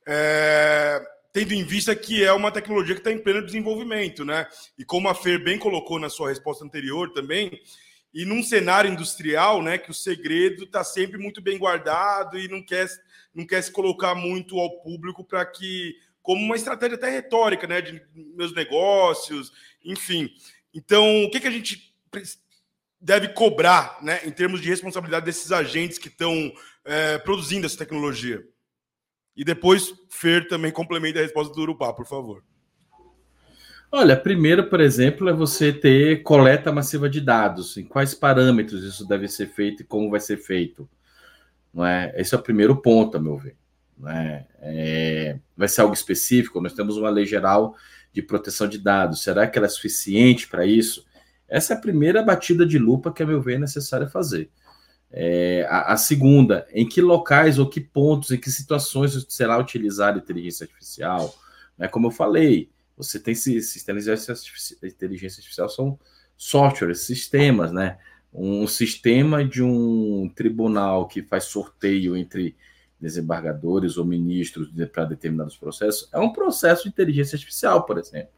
[0.07, 4.47] É, tendo em vista que é uma tecnologia que está em pleno desenvolvimento, né?
[4.79, 7.61] E como a Fer bem colocou na sua resposta anterior também,
[8.13, 12.61] e num cenário industrial, né, que o segredo está sempre muito bem guardado e não
[12.61, 12.89] quer,
[13.33, 17.81] não quer se colocar muito ao público para que, como uma estratégia até retórica, né,
[17.81, 19.53] de meus negócios,
[19.85, 20.29] enfim.
[20.75, 21.95] Então, o que, que a gente
[23.01, 26.53] deve cobrar, né, em termos de responsabilidade desses agentes que estão
[26.85, 28.45] é, produzindo essa tecnologia?
[29.37, 32.45] E depois, Fer também complementa a resposta do Urupá, por favor.
[33.93, 37.77] Olha, primeiro, por exemplo, é você ter coleta massiva de dados.
[37.77, 40.89] Em quais parâmetros isso deve ser feito e como vai ser feito.
[41.75, 42.13] Não é?
[42.17, 43.57] Esse é o primeiro ponto, a meu ver.
[44.07, 44.45] É?
[44.61, 46.61] É, vai ser algo específico?
[46.61, 47.75] Nós temos uma lei geral
[48.13, 49.23] de proteção de dados.
[49.23, 51.05] Será que ela é suficiente para isso?
[51.51, 54.49] Essa é a primeira batida de lupa que, a meu ver, é necessário fazer.
[55.13, 60.19] É, a, a, segunda, em que locais ou que pontos, em que situações será utilizada
[60.19, 61.35] a inteligência artificial?
[61.77, 61.89] Né?
[61.89, 64.13] Como eu falei, você tem sistemas de
[64.85, 65.99] inteligência artificial, são
[66.37, 67.99] softwares, sistemas, né?
[68.33, 72.55] Um sistema de um tribunal que faz sorteio entre
[73.01, 78.31] desembargadores ou ministros para determinados processos é um processo de inteligência artificial, por exemplo.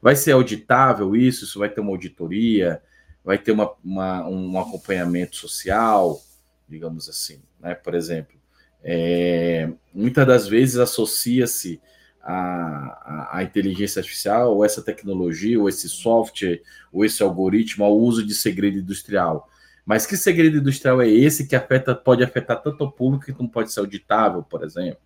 [0.00, 1.44] Vai ser auditável isso?
[1.44, 2.82] Isso vai ter uma auditoria?
[3.28, 6.18] vai ter uma, uma, um acompanhamento social,
[6.66, 7.74] digamos assim, né?
[7.74, 8.34] Por exemplo,
[8.82, 11.78] é, muitas das vezes associa-se
[12.22, 17.98] a, a, a, inteligência artificial, ou essa tecnologia, ou esse software, ou esse algoritmo ao
[17.98, 19.46] uso de segredo industrial.
[19.84, 23.46] Mas que segredo industrial é esse que afeta, pode afetar tanto o público que não
[23.46, 25.02] pode ser auditável, por exemplo?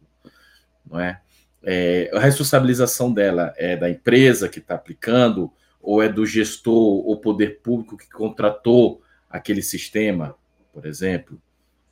[0.88, 1.20] Não é?
[1.64, 7.20] É a responsabilização dela é da empresa que está aplicando, ou é do gestor ou
[7.20, 10.36] poder público que contratou aquele sistema,
[10.72, 11.40] por exemplo?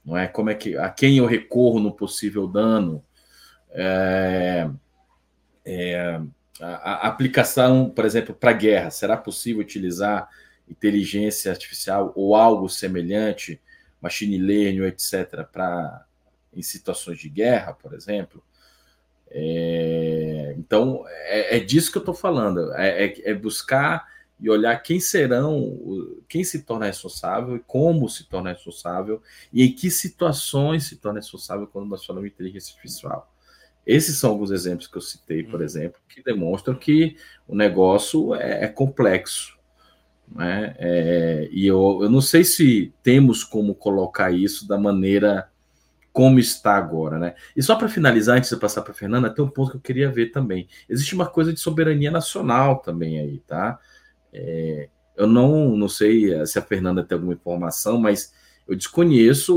[0.04, 3.04] Não é como é que a quem eu recorro no possível dano?
[3.72, 4.68] É,
[5.64, 6.20] é,
[6.61, 10.28] a, a, aplicação, por exemplo, para guerra, será possível utilizar
[10.68, 13.61] inteligência artificial ou algo semelhante,
[14.00, 16.06] machine learning, etc., para
[16.52, 18.42] em situações de guerra, por exemplo?
[19.30, 24.08] É, então, é, é, disso que eu estou falando, é, é, é, buscar
[24.40, 25.78] e olhar quem serão,
[26.28, 31.20] quem se torna responsável e como se torna responsável e em que situações se torna
[31.20, 33.32] responsável quando nós falamos de inteligência artificial.
[33.86, 35.66] Esses são alguns exemplos que eu citei, por uhum.
[35.66, 37.16] exemplo, que demonstram que
[37.46, 39.58] o negócio é, é complexo.
[40.28, 40.74] Né?
[40.78, 45.50] É, e eu, eu não sei se temos como colocar isso da maneira
[46.12, 47.34] como está agora, né?
[47.56, 50.10] E só para finalizar, antes de passar para Fernanda, tem um ponto que eu queria
[50.10, 50.68] ver também.
[50.88, 53.78] Existe uma coisa de soberania nacional também aí, tá?
[54.32, 58.32] É, eu não, não sei se a Fernanda tem alguma informação, mas
[58.66, 59.56] eu desconheço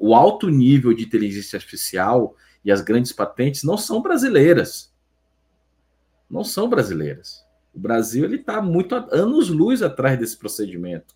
[0.00, 4.92] o alto nível de inteligência artificial e as grandes patentes não são brasileiras.
[6.28, 7.44] Não são brasileiras.
[7.74, 11.14] O Brasil ele está muito anos luz atrás desse procedimento.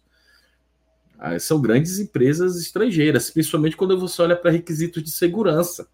[1.24, 5.86] Ah, são grandes empresas estrangeiras, principalmente quando você olha para requisitos de segurança.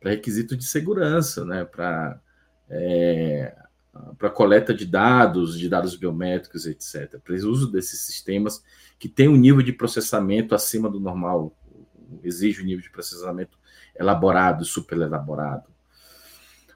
[0.00, 1.62] Para requisitos de segurança, né?
[1.66, 2.18] Para
[2.70, 3.54] é,
[4.32, 7.20] coleta de dados, de dados biométricos, etc.
[7.22, 8.64] Para o uso desses sistemas
[8.98, 11.54] que tem um nível de processamento acima do normal,
[12.24, 13.58] exige um nível de processamento
[13.94, 15.68] elaborado, super elaborado.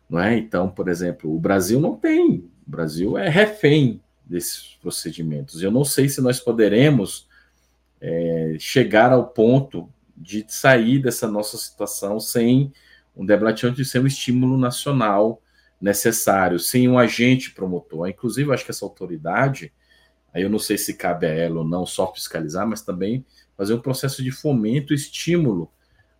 [0.06, 0.36] Não é?
[0.36, 2.40] Então, por exemplo, o Brasil não tem.
[2.66, 5.62] O Brasil é refém desses procedimentos.
[5.62, 7.28] Eu não sei se nós poderemos
[8.00, 12.72] é, chegar ao ponto de sair dessa nossa situação sem
[13.16, 15.42] um debate sem um estímulo nacional
[15.80, 18.08] necessário, sem um agente promotor.
[18.08, 19.72] Inclusive, acho que essa autoridade,
[20.32, 23.24] aí eu não sei se cabe a ela ou não só fiscalizar, mas também
[23.56, 25.70] fazer um processo de fomento, estímulo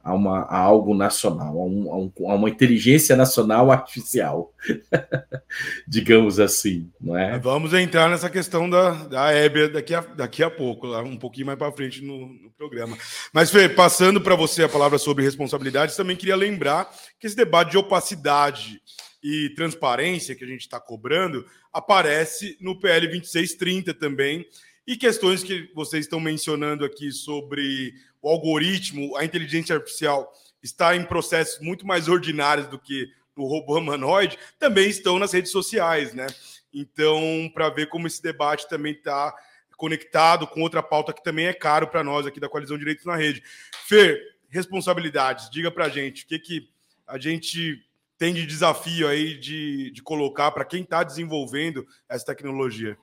[0.03, 4.53] a, uma, a algo nacional, a, um, a, uma inteligência nacional artificial,
[5.87, 7.39] digamos assim, não é?
[7.39, 11.59] Vamos entrar nessa questão da, da Hébia daqui a, daqui a pouco, um pouquinho mais
[11.59, 12.99] para frente no, no, programa.
[13.33, 17.71] Mas, Fê, passando para você a palavra sobre responsabilidades, também queria lembrar que esse debate
[17.71, 18.81] de opacidade
[19.23, 24.45] e transparência que a gente está cobrando aparece no PL 2630 também,
[24.87, 31.05] e questões que vocês estão mencionando aqui sobre o algoritmo, a inteligência artificial está em
[31.05, 36.27] processos muito mais ordinários do que no robô humanoide, também estão nas redes sociais, né?
[36.73, 39.35] Então, para ver como esse debate também está
[39.77, 43.17] conectado com outra pauta que também é caro para nós aqui da Coalizão Direitos na
[43.17, 43.43] Rede.
[43.87, 46.69] Fer, responsabilidades, diga para a gente o que, que
[47.07, 47.83] a gente
[48.17, 52.97] tem de desafio aí de, de colocar para quem está desenvolvendo essa tecnologia.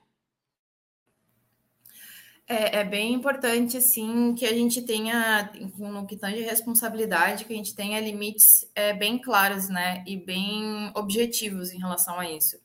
[2.51, 7.55] É, é, bem importante, assim, que a gente tenha, no que tange responsabilidade, que a
[7.55, 12.57] gente tenha limites é, bem claros, né, e bem objetivos em relação a isso.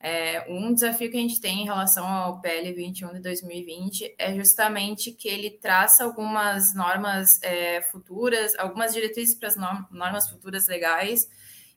[0.00, 4.34] É, um desafio que a gente tem em relação ao PL 21 de 2020 é
[4.34, 9.56] justamente que ele traça algumas normas é, futuras, algumas diretrizes para as
[9.90, 11.28] normas futuras legais,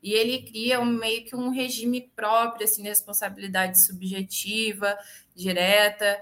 [0.02, 4.98] e ele cria um, meio que um regime próprio, assim, de responsabilidade subjetiva,
[5.36, 6.18] direta,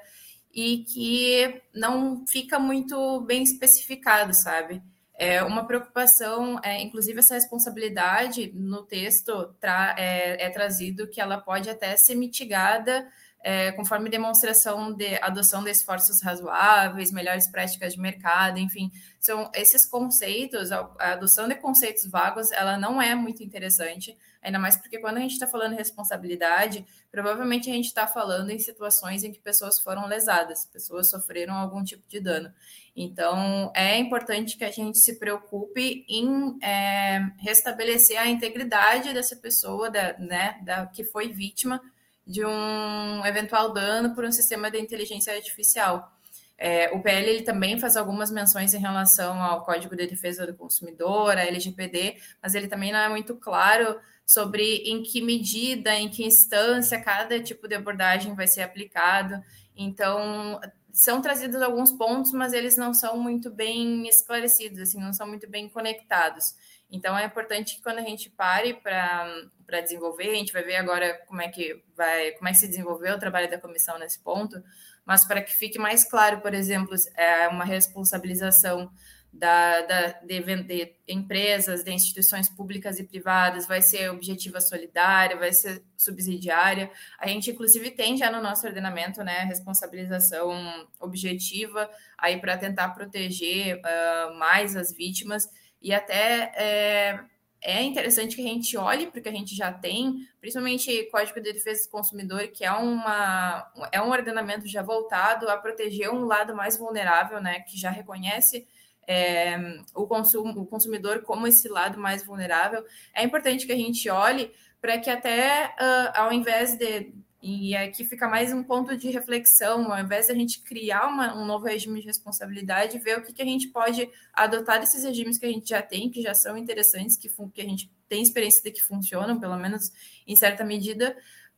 [0.58, 4.82] e que não fica muito bem especificado, sabe?
[5.14, 11.38] É uma preocupação, é, inclusive essa responsabilidade no texto tra é, é trazido que ela
[11.38, 13.08] pode até ser mitigada
[13.44, 19.86] é, conforme demonstração de adoção de esforços razoáveis, melhores práticas de mercado, enfim, são esses
[19.86, 25.18] conceitos, a, adoção de conceitos vagos, ela não é muito interessante, ainda mais porque quando
[25.18, 29.40] a gente está falando de responsabilidade, provavelmente a gente está falando em situações em que
[29.40, 32.52] pessoas foram lesadas, pessoas sofreram algum tipo de dano.
[32.96, 39.90] Então, é importante que a gente se preocupe em é, restabelecer a integridade dessa pessoa,
[39.90, 41.82] da, né, da, que foi vítima
[42.26, 46.12] de um eventual dano por um sistema de inteligência artificial.
[46.58, 50.56] É, o PL ele também faz algumas menções em relação ao Código de Defesa do
[50.56, 56.10] Consumidor, a LGPD, mas ele também não é muito claro sobre em que medida, em
[56.10, 59.42] que instância cada tipo de abordagem vai ser aplicado.
[59.76, 60.60] Então,
[60.92, 65.48] são trazidos alguns pontos, mas eles não são muito bem esclarecidos, assim, não são muito
[65.48, 66.56] bem conectados.
[66.90, 71.22] Então é importante que quando a gente pare para desenvolver, a gente vai ver agora
[71.28, 74.62] como é que vai, como é que se desenvolveu o trabalho da comissão nesse ponto,
[75.08, 78.92] mas para que fique mais claro, por exemplo, é uma responsabilização
[79.32, 85.82] da, da de, empresas, de instituições públicas e privadas, vai ser objetiva solidária, vai ser
[85.96, 86.92] subsidiária.
[87.18, 90.52] A gente, inclusive, tem já no nosso ordenamento né, responsabilização
[91.00, 95.48] objetiva aí para tentar proteger uh, mais as vítimas
[95.82, 97.20] e até é,
[97.68, 101.42] é interessante que a gente olhe para o que a gente já tem, principalmente Código
[101.42, 106.24] de Defesa do Consumidor, que é, uma, é um ordenamento já voltado a proteger um
[106.24, 108.66] lado mais vulnerável, né, que já reconhece
[109.06, 109.58] é,
[109.94, 112.86] o, consumo, o consumidor como esse lado mais vulnerável.
[113.14, 114.50] É importante que a gente olhe
[114.80, 119.92] para que até uh, ao invés de e aqui fica mais um ponto de reflexão,
[119.92, 123.32] ao invés de a gente criar uma, um novo regime de responsabilidade, ver o que,
[123.32, 126.58] que a gente pode adotar desses regimes que a gente já tem, que já são
[126.58, 129.92] interessantes, que, que a gente tem experiência de que funcionam, pelo menos
[130.26, 131.16] em certa medida,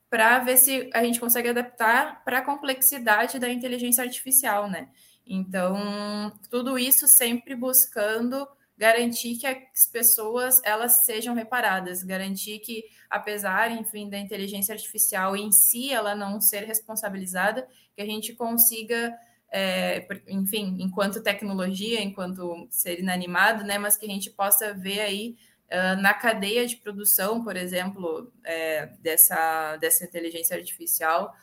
[0.10, 4.90] para ver se a gente consegue adaptar para a complexidade da inteligência artificial, né?
[5.26, 8.48] Então, tudo isso sempre buscando
[8.80, 15.52] garantir que as pessoas elas sejam reparadas, garantir que apesar, enfim, da inteligência artificial em
[15.52, 19.14] si ela não ser responsabilizada, que a gente consiga
[19.52, 25.36] é, enfim, enquanto tecnologia, enquanto ser inanimado, né, mas que a gente possa ver aí
[25.72, 31.34] uh, na cadeia de produção, por exemplo, é, dessa, dessa inteligência artificial,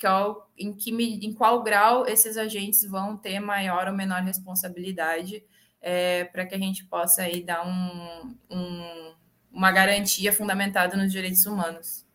[0.00, 5.44] qual, em, que, em qual grau esses agentes vão ter maior ou menor responsabilidade
[5.86, 9.14] é, para que a gente possa aí dar um, um,
[9.52, 12.06] uma garantia fundamentada nos direitos humanos.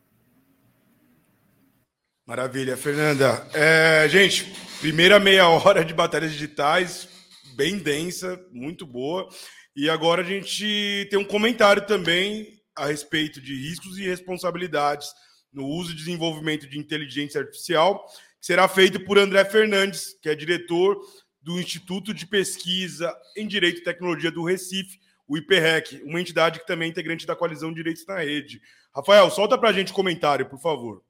[2.25, 3.47] Maravilha, Fernanda.
[3.53, 7.07] É, gente, primeira meia hora de batalhas digitais,
[7.55, 9.29] bem densa, muito boa.
[9.75, 15.13] E agora a gente tem um comentário também a respeito de riscos e responsabilidades
[15.53, 18.03] no uso e desenvolvimento de inteligência artificial,
[18.39, 20.99] que será feito por André Fernandes, que é diretor
[21.41, 26.67] do Instituto de Pesquisa em Direito e Tecnologia do Recife, o IPREC, uma entidade que
[26.67, 28.61] também é integrante da Coalizão Direitos na Rede.
[28.93, 31.01] Rafael, solta para a gente comentário, por favor.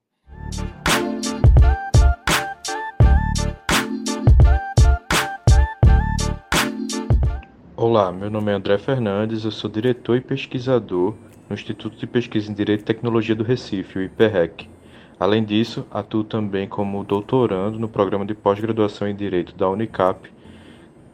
[7.75, 11.15] Olá, meu nome é André Fernandes, eu sou diretor e pesquisador
[11.49, 14.69] no Instituto de Pesquisa em Direito e Tecnologia do Recife, o IPREC.
[15.19, 20.31] Além disso, atuo também como doutorando no programa de pós-graduação em Direito da Unicap,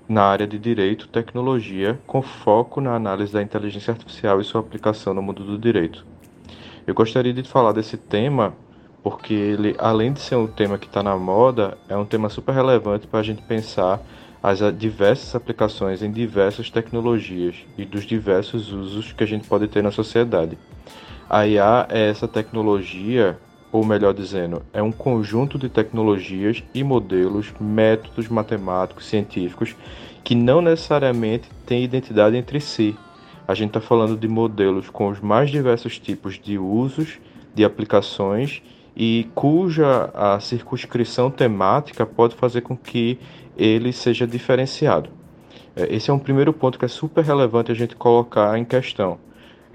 [0.08, 5.12] na área de Direito Tecnologia, com foco na análise da inteligência artificial e sua aplicação
[5.14, 6.06] no mundo do direito.
[6.86, 8.53] Eu gostaria de falar desse tema
[9.01, 12.53] porque ele, além de ser um tema que está na moda, é um tema super
[12.53, 13.99] relevante para a gente pensar
[14.41, 19.82] as diversas aplicações em diversas tecnologias e dos diversos usos que a gente pode ter
[19.82, 20.58] na sociedade.
[21.28, 23.39] A IA é essa tecnologia,
[23.76, 29.76] ou melhor dizendo, é um conjunto de tecnologias e modelos, métodos matemáticos, científicos,
[30.24, 32.96] que não necessariamente têm identidade entre si.
[33.46, 37.20] A gente está falando de modelos com os mais diversos tipos de usos,
[37.54, 38.62] de aplicações
[38.96, 43.20] e cuja a circunscrição temática pode fazer com que
[43.58, 45.10] ele seja diferenciado.
[45.76, 49.20] É, esse é um primeiro ponto que é super relevante a gente colocar em questão.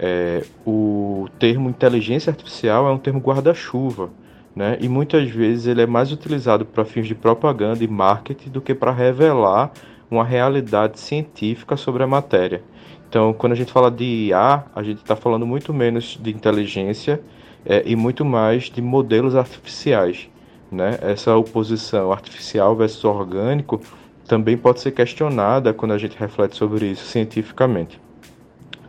[0.03, 4.09] É, o termo inteligência artificial é um termo guarda-chuva,
[4.55, 4.75] né?
[4.81, 8.73] e muitas vezes ele é mais utilizado para fins de propaganda e marketing do que
[8.73, 9.71] para revelar
[10.09, 12.63] uma realidade científica sobre a matéria.
[13.07, 17.21] Então, quando a gente fala de IA, a gente está falando muito menos de inteligência
[17.63, 20.29] é, e muito mais de modelos artificiais.
[20.71, 20.97] Né?
[21.01, 23.79] Essa oposição artificial versus orgânico
[24.27, 27.99] também pode ser questionada quando a gente reflete sobre isso cientificamente.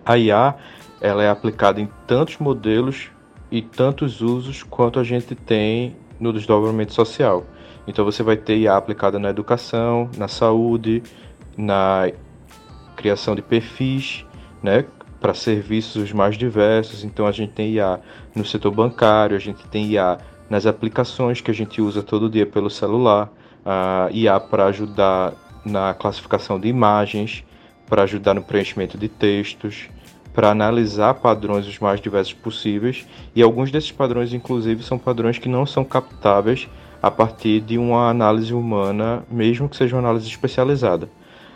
[0.07, 0.55] A IA
[1.03, 3.11] ela é aplicada em tantos modelos
[3.51, 7.45] e tantos usos quanto a gente tem no desdobramento social.
[7.89, 11.03] Então você vai ter IA aplicada na educação, na saúde,
[11.57, 12.09] na
[12.97, 14.25] criação de perfis,
[14.63, 14.85] né,
[15.21, 17.03] para serviços os mais diversos.
[17.03, 17.99] Então a gente tem IA
[18.33, 22.47] no setor bancário, a gente tem IA nas aplicações que a gente usa todo dia
[22.47, 23.29] pelo celular,
[23.67, 25.33] a IA para ajudar
[25.65, 27.45] na classificação de imagens,
[27.89, 29.89] para ajudar no preenchimento de textos,
[30.33, 35.49] para analisar padrões os mais diversos possíveis, e alguns desses padrões, inclusive, são padrões que
[35.49, 36.69] não são captáveis
[37.03, 41.09] a partir de uma análise humana, mesmo que seja uma análise especializada.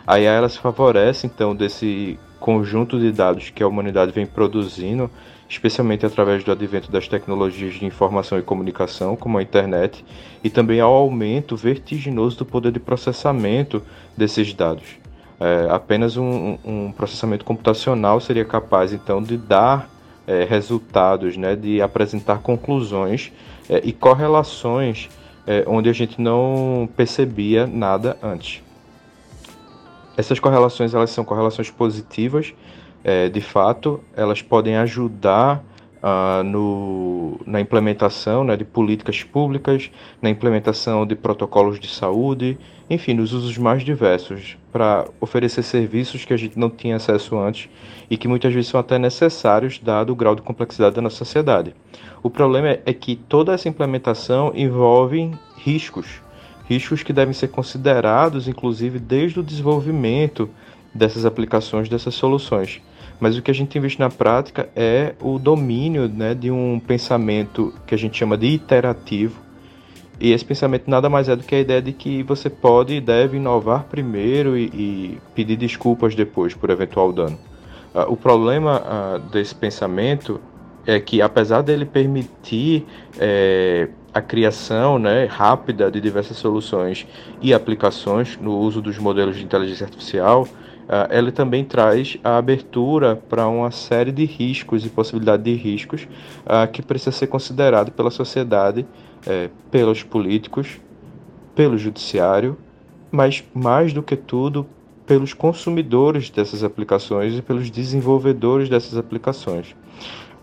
[0.05, 5.09] A IA ela se favorece então desse conjunto de dados que a humanidade vem produzindo
[5.49, 10.03] especialmente através do advento das tecnologias de informação e comunicação, como a internet,
[10.43, 13.81] e também ao aumento vertiginoso do poder de processamento
[14.15, 15.06] desses dados.
[15.39, 19.89] É, apenas um, um, processamento computacional seria capaz, então, de dar
[20.25, 23.31] é, resultados, né, de apresentar conclusões
[23.69, 25.09] é, e correlações
[25.45, 28.63] é, onde a gente não percebia nada antes.
[30.17, 32.53] Essas correlações elas são correlações positivas
[33.03, 35.63] é, de fato, elas podem ajudar
[36.03, 39.89] uh, no, na implementação né, de políticas públicas,
[40.21, 42.57] na implementação de protocolos de saúde,
[42.89, 47.69] enfim, nos usos mais diversos, para oferecer serviços que a gente não tinha acesso antes
[48.09, 51.75] e que muitas vezes são até necessários, dado o grau de complexidade da nossa sociedade.
[52.23, 56.21] O problema é, que toda essa implementação envolve riscos,
[56.67, 60.49] riscos que devem ser considerados, inclusive, desde o desenvolvimento
[60.93, 62.81] dessas aplicações, dessas soluções.
[63.19, 66.79] Mas o que a gente tem visto na prática é o domínio né, de um
[66.79, 69.46] pensamento que a gente chama de iterativo.
[70.19, 73.01] E esse pensamento nada mais é do que a ideia de que você pode e
[73.01, 77.37] deve inovar primeiro e, e pedir desculpas depois por eventual dano.
[77.93, 80.41] Uh, o problema uh, desse pensamento
[80.85, 82.85] é que, apesar dele permitir
[83.19, 87.05] é, a criação né, rápida de diversas soluções
[87.41, 90.47] e aplicações no uso dos modelos de inteligência artificial,
[90.89, 96.07] ah, ela também traz a abertura para uma série de riscos e possibilidade de riscos
[96.45, 98.85] uh, que precisa ser considerado pela sociedade,
[99.25, 100.79] eh, pelos políticos,
[101.55, 102.57] pelo judiciário,
[103.11, 104.67] mas mais do que tudo
[105.05, 109.73] pelos consumidores dessas aplicações e pelos desenvolvedores dessas aplicações.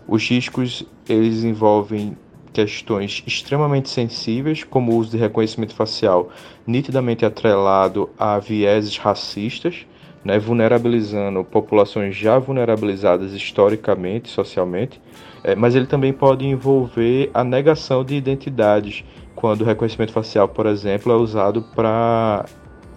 [0.07, 2.17] Os riscos eles envolvem
[2.51, 6.29] questões extremamente sensíveis, como o uso de reconhecimento facial
[6.65, 9.85] nitidamente atrelado a vieses racistas,
[10.23, 14.99] né, vulnerabilizando populações já vulnerabilizadas historicamente, socialmente,
[15.45, 20.65] é, mas ele também pode envolver a negação de identidades, quando o reconhecimento facial, por
[20.65, 22.45] exemplo, é usado para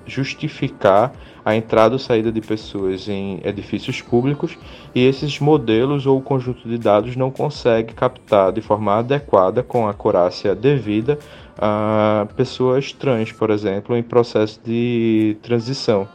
[0.06, 1.12] justificar
[1.44, 4.56] a entrada ou saída de pessoas em edifícios públicos
[4.94, 9.90] e esses modelos ou conjunto de dados não consegue captar de forma adequada, com a
[9.90, 11.18] acurácia devida,
[11.58, 16.08] a pessoas trans, por exemplo, em processo de transição.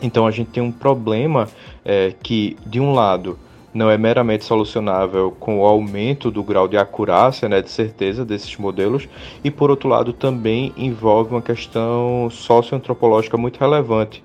[0.00, 1.48] Então a gente tem um problema
[1.84, 3.38] é, que, de um lado,
[3.74, 8.56] não é meramente solucionável com o aumento do grau de acurácia, né, de certeza desses
[8.56, 9.08] modelos,
[9.42, 14.22] e por outro lado também envolve uma questão socioantropológica muito relevante,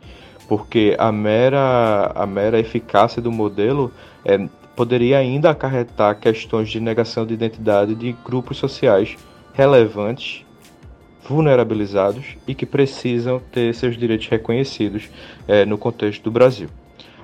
[0.47, 3.91] porque a mera, a mera eficácia do modelo
[4.23, 9.17] é, poderia ainda acarretar questões de negação de identidade de grupos sociais
[9.53, 10.45] relevantes,
[11.27, 15.09] vulnerabilizados e que precisam ter seus direitos reconhecidos
[15.47, 16.69] é, no contexto do Brasil.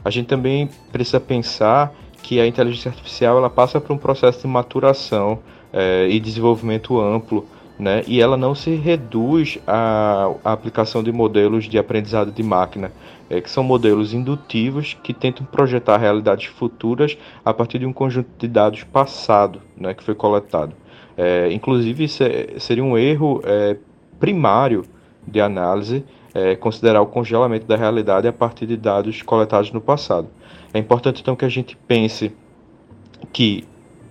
[0.03, 1.91] A gente também precisa pensar
[2.25, 5.37] que a inteligência artificial ela passa por um processo de maturação
[5.71, 7.45] é, e desenvolvimento amplo
[7.77, 8.03] né?
[8.07, 12.91] e ela não se reduz à, aplicação de modelos de aprendizado de máquina,
[13.29, 18.29] é, que são modelos indutivos que tentam projetar realidades futuras a partir de um conjunto
[18.39, 20.73] de dados passado né, que foi coletado.
[21.15, 23.41] É, inclusive, seria um erro
[24.19, 24.83] primário
[25.25, 26.03] de análise
[26.59, 30.27] considerar o congelamento da realidade a partir de dados coletados no passado.
[30.75, 32.35] É importante então que a gente pense
[33.31, 33.63] que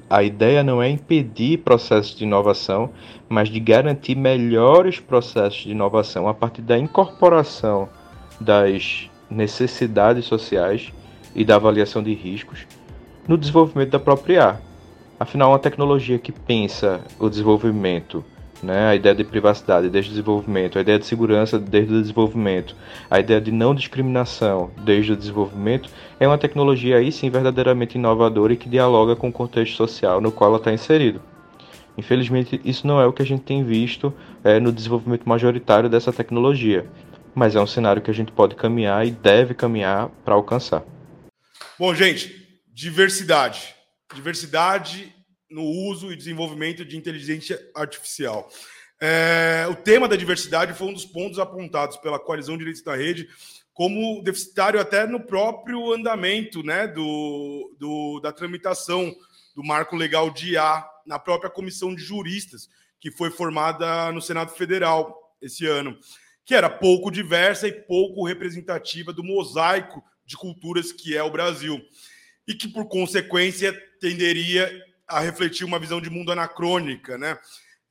[0.09, 2.89] a ideia não é impedir processos de inovação,
[3.29, 7.87] mas de garantir melhores processos de inovação a partir da incorporação
[8.41, 10.91] das necessidades sociais
[11.35, 12.67] e da avaliação de riscos
[13.29, 14.61] no desenvolvimento da própria IA.
[15.21, 18.25] Afinal, uma tecnologia que pensa o desenvolvimento
[18.65, 18.89] né?
[18.89, 22.75] A ideia de privacidade desde o desenvolvimento, a ideia de segurança desde o desenvolvimento,
[23.11, 25.89] a ideia de não discriminação desde o desenvolvimento
[26.19, 30.33] é uma tecnologia aí sim verdadeiramente inovadora e que dialoga com o contexto social no
[30.33, 31.21] qual ela está inserido.
[31.97, 34.13] Infelizmente, isso não é o que a gente tem visto
[34.43, 36.87] é, no desenvolvimento majoritário dessa tecnologia,
[37.35, 40.83] mas é um cenário que a gente pode caminhar e deve caminhar para alcançar.
[41.79, 42.35] Bom, gente,
[42.73, 43.75] diversidade.
[44.13, 45.14] Diversidade
[45.55, 48.51] no uso e desenvolvimento de inteligência artificial.
[49.01, 53.29] É, o tema da diversidade foi um dos pontos apontados pela Coalizão Direitos da Rede
[53.73, 59.15] como deficitário até no próprio andamento né, do, do, da tramitação
[59.55, 64.51] do marco legal de IA na própria comissão de juristas, que foi formada no Senado
[64.53, 65.97] Federal esse ano,
[66.45, 71.81] que era pouco diversa e pouco representativa do mosaico de culturas que é o Brasil,
[72.47, 74.71] e que, por consequência, tenderia
[75.15, 77.39] a refletir uma visão de mundo anacrônica, né?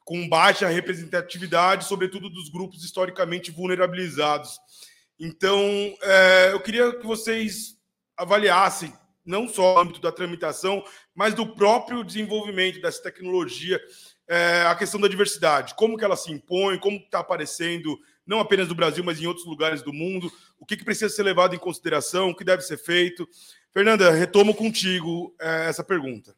[0.06, 4.60] com baixa representatividade, sobretudo dos grupos historicamente vulnerabilizados.
[5.18, 5.62] Então,
[6.02, 7.78] é, eu queria que vocês
[8.18, 8.94] avaliassem
[9.26, 10.84] não só o âmbito da tramitação,
[11.16, 13.80] mas do próprio desenvolvimento dessa tecnologia,
[14.28, 17.98] é, a questão da diversidade, como que ela se impõe, como está aparecendo,
[18.28, 21.24] não apenas no Brasil, mas em outros lugares do mundo, o que, que precisa ser
[21.24, 23.28] levado em consideração, o que deve ser feito.
[23.72, 26.36] Fernanda, retomo contigo é, essa pergunta.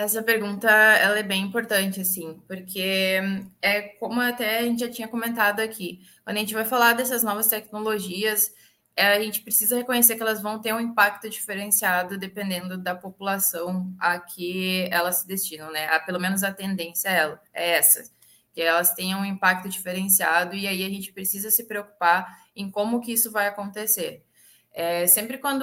[0.00, 3.20] Essa pergunta ela é bem importante, assim, porque
[3.60, 6.00] é como até a gente já tinha comentado aqui.
[6.24, 8.50] Quando a gente vai falar dessas novas tecnologias,
[8.96, 13.94] é, a gente precisa reconhecer que elas vão ter um impacto diferenciado dependendo da população
[14.00, 15.86] a que elas se destinam, né?
[15.88, 18.10] A, pelo menos a tendência é, é essa,
[18.54, 22.26] que elas tenham um impacto diferenciado e aí a gente precisa se preocupar
[22.56, 24.24] em como que isso vai acontecer.
[24.72, 25.62] É, sempre quando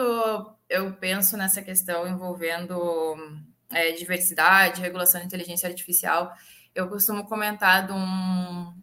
[0.70, 3.16] eu penso nessa questão envolvendo
[3.70, 6.34] é, diversidade, regulação de inteligência artificial,
[6.74, 8.74] eu costumo comentar de um,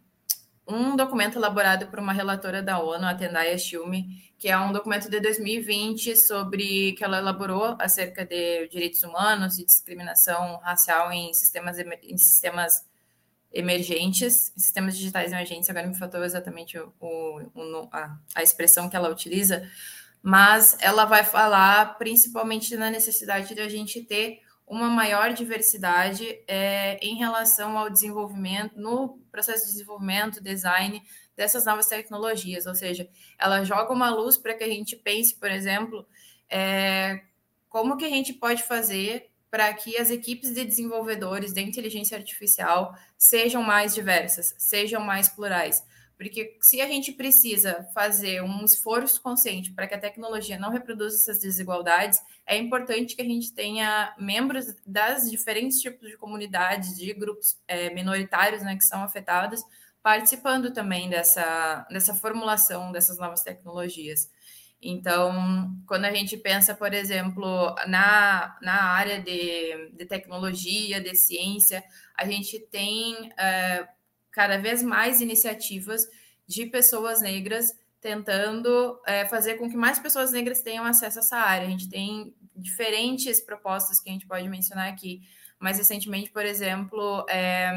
[0.67, 5.09] um documento elaborado por uma relatora da ONU, a Tendai Shumi, que é um documento
[5.09, 11.77] de 2020 sobre que ela elaborou acerca de direitos humanos e discriminação racial em sistemas
[11.79, 12.85] em sistemas
[13.53, 15.69] emergentes, em sistemas digitais emergentes.
[15.69, 19.67] Agora me faltou exatamente o, o, a, a expressão que ela utiliza,
[20.21, 26.97] mas ela vai falar principalmente na necessidade de a gente ter uma maior diversidade é,
[27.01, 31.01] em relação ao desenvolvimento, no processo de desenvolvimento, design
[31.35, 33.07] dessas novas tecnologias, ou seja,
[33.37, 36.05] ela joga uma luz para que a gente pense, por exemplo,
[36.49, 37.21] é,
[37.69, 42.93] como que a gente pode fazer para que as equipes de desenvolvedores de inteligência artificial
[43.17, 45.83] sejam mais diversas, sejam mais plurais.
[46.17, 51.15] Porque se a gente precisa fazer um esforço consciente para que a tecnologia não reproduza
[51.15, 57.13] essas desigualdades, é importante que a gente tenha membros das diferentes tipos de comunidades, de
[57.13, 59.61] grupos é, minoritários né, que são afetados,
[60.01, 64.29] participando também dessa, dessa formulação dessas novas tecnologias.
[64.81, 71.83] Então, quando a gente pensa, por exemplo, na, na área de, de tecnologia, de ciência,
[72.15, 73.87] a gente tem é,
[74.35, 76.05] cada vez mais iniciativas
[76.45, 81.37] de pessoas negras tentando é, fazer com que mais pessoas negras tenham acesso a essa
[81.37, 81.65] área.
[81.65, 85.21] A gente tem diferentes propostas que a gente pode mencionar aqui.
[85.57, 87.71] Mais recentemente, por exemplo, é,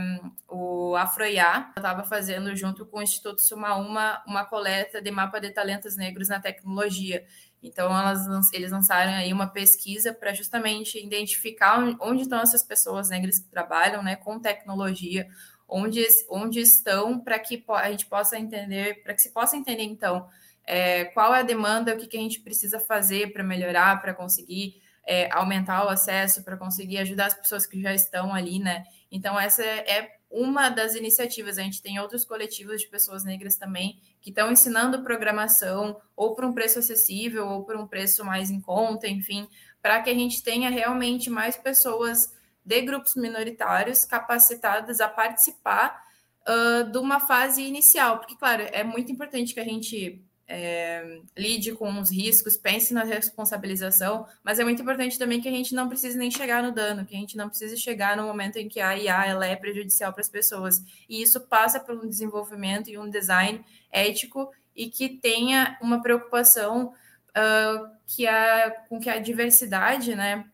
[0.49, 5.97] o Afroiá estava fazendo, junto com o Instituto Sumaúma, uma coleta de mapa de talentos
[5.97, 7.25] negros na tecnologia.
[7.63, 13.39] Então, elas, eles lançaram aí uma pesquisa para justamente identificar onde estão essas pessoas negras
[13.39, 15.27] que trabalham né, com tecnologia,
[15.69, 20.27] onde, onde estão para que a gente possa entender, para que se possa entender, então,
[20.65, 24.15] é, qual é a demanda, o que, que a gente precisa fazer para melhorar, para
[24.15, 28.85] conseguir é, aumentar o acesso, para conseguir ajudar as pessoas que já estão ali, né?
[29.11, 31.59] Então, essa é uma das iniciativas.
[31.59, 36.45] A gente tem outros coletivos de pessoas negras também que estão ensinando programação, ou por
[36.45, 39.49] um preço acessível, ou por um preço mais em conta, enfim,
[39.81, 42.31] para que a gente tenha realmente mais pessoas
[42.69, 46.05] de grupos minoritários capacitadas a participar
[46.47, 51.73] uh, de uma fase inicial, porque, claro, é muito importante que a gente é, lide
[51.73, 55.89] com os riscos, pense na responsabilização, mas é muito importante também que a gente não
[55.89, 58.81] precise nem chegar no dano, que a gente não precise chegar no momento em que
[58.81, 60.83] a IA ela é prejudicial para as pessoas.
[61.09, 66.93] E isso passa por um desenvolvimento e um design ético e que tenha uma preocupação
[67.31, 70.45] uh, que a, com que a diversidade, né?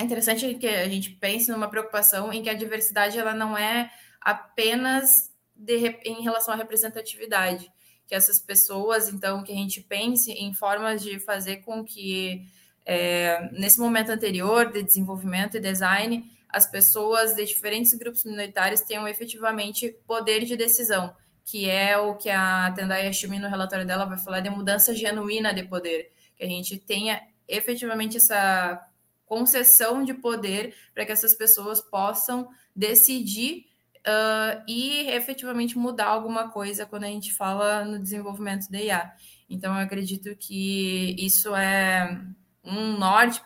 [0.00, 3.90] É interessante que a gente pense numa preocupação em que a diversidade ela não é
[4.18, 5.06] apenas
[5.54, 7.70] de, em relação à representatividade,
[8.06, 12.46] que essas pessoas, então, que a gente pense em formas de fazer com que,
[12.86, 19.06] é, nesse momento anterior de desenvolvimento e design, as pessoas de diferentes grupos minoritários tenham
[19.06, 24.16] efetivamente poder de decisão, que é o que a Tendai Yashimi no relatório dela vai
[24.16, 28.89] falar de mudança genuína de poder, que a gente tenha efetivamente essa
[29.30, 33.64] concessão de poder para que essas pessoas possam decidir
[34.00, 39.12] uh, e efetivamente mudar alguma coisa quando a gente fala no desenvolvimento da IA.
[39.48, 42.20] Então, eu acredito que isso é
[42.64, 43.40] um norte,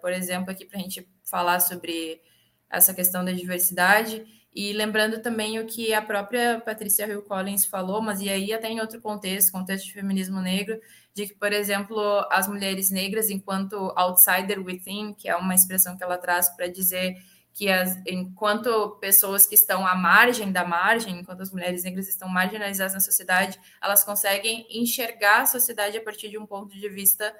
[0.00, 2.20] por exemplo, aqui para a gente falar sobre
[2.68, 4.26] essa questão da diversidade.
[4.54, 8.68] E lembrando também o que a própria Patrícia Hill Collins falou, mas e aí até
[8.68, 10.80] em outro contexto, contexto de feminismo negro,
[11.12, 11.98] de que, por exemplo,
[12.30, 17.16] as mulheres negras, enquanto outsider within, que é uma expressão que ela traz para dizer
[17.52, 22.28] que as, enquanto pessoas que estão à margem da margem, enquanto as mulheres negras estão
[22.28, 27.32] marginalizadas na sociedade, elas conseguem enxergar a sociedade a partir de um ponto de vista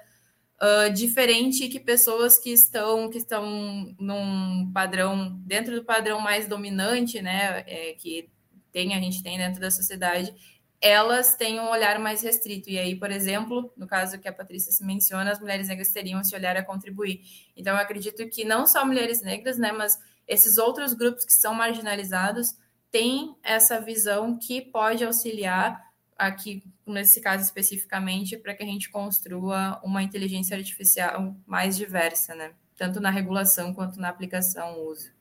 [0.61, 7.21] uh, diferente que pessoas que estão que estão num padrão dentro do padrão mais dominante,
[7.21, 8.29] né, é, que
[8.71, 10.33] tem a gente tem dentro da sociedade,
[10.81, 12.69] elas têm um olhar mais restrito.
[12.69, 16.21] E aí, por exemplo, no caso que a Patrícia se menciona, as mulheres negras teriam
[16.21, 17.21] esse olhar a contribuir.
[17.55, 19.97] Então, eu acredito que não só mulheres negras, né, mas
[20.27, 22.55] esses outros grupos que são marginalizados
[22.91, 25.81] têm essa visão que pode auxiliar
[26.17, 32.53] aqui, nesse caso especificamente, para que a gente construa uma inteligência artificial mais diversa, né?
[32.77, 35.15] Tanto na regulação quanto na aplicação, uso.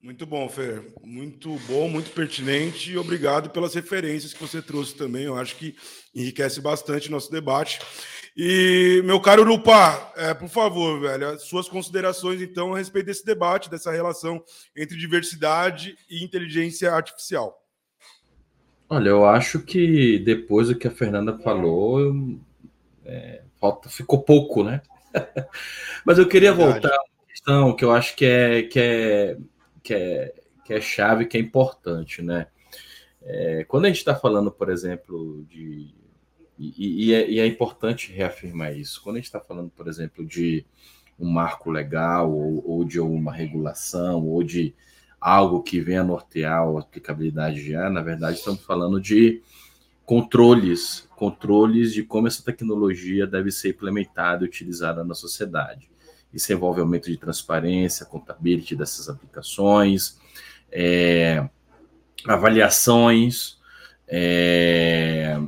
[0.00, 0.84] Muito bom, Fer.
[1.02, 5.24] Muito bom, muito pertinente e obrigado pelas referências que você trouxe também.
[5.24, 5.76] Eu acho que
[6.14, 7.80] enriquece bastante nosso debate.
[8.36, 13.68] E, meu caro Lupá, é, por favor, velho, suas considerações, então, a respeito desse debate,
[13.68, 14.40] dessa relação
[14.76, 17.67] entre diversidade e inteligência artificial.
[18.90, 22.38] Olha, eu acho que depois do que a Fernanda falou,
[23.04, 24.80] é, falta, ficou pouco, né?
[26.04, 26.80] Mas eu queria Verdade.
[26.80, 29.38] voltar a uma questão que eu acho que é, que é
[29.82, 30.34] que é,
[30.64, 32.46] que é chave, que é importante, né?
[33.22, 35.94] É, quando a gente está falando, por exemplo, de.
[36.58, 39.00] E, e, é, e, é, importante reafirmar isso.
[39.02, 40.66] Quando a gente está falando, por exemplo, de
[41.18, 44.74] um marco legal, ou, ou, de uma regulação, ou de
[45.20, 49.42] algo que venha nortear a aplicabilidade de na verdade, estamos falando de
[50.04, 55.90] controles, controles de como essa tecnologia deve ser implementada e utilizada na sociedade.
[56.32, 60.18] Isso envolve aumento de transparência, contabilidade dessas aplicações,
[60.70, 61.48] é,
[62.26, 63.58] avaliações,
[64.06, 65.38] é,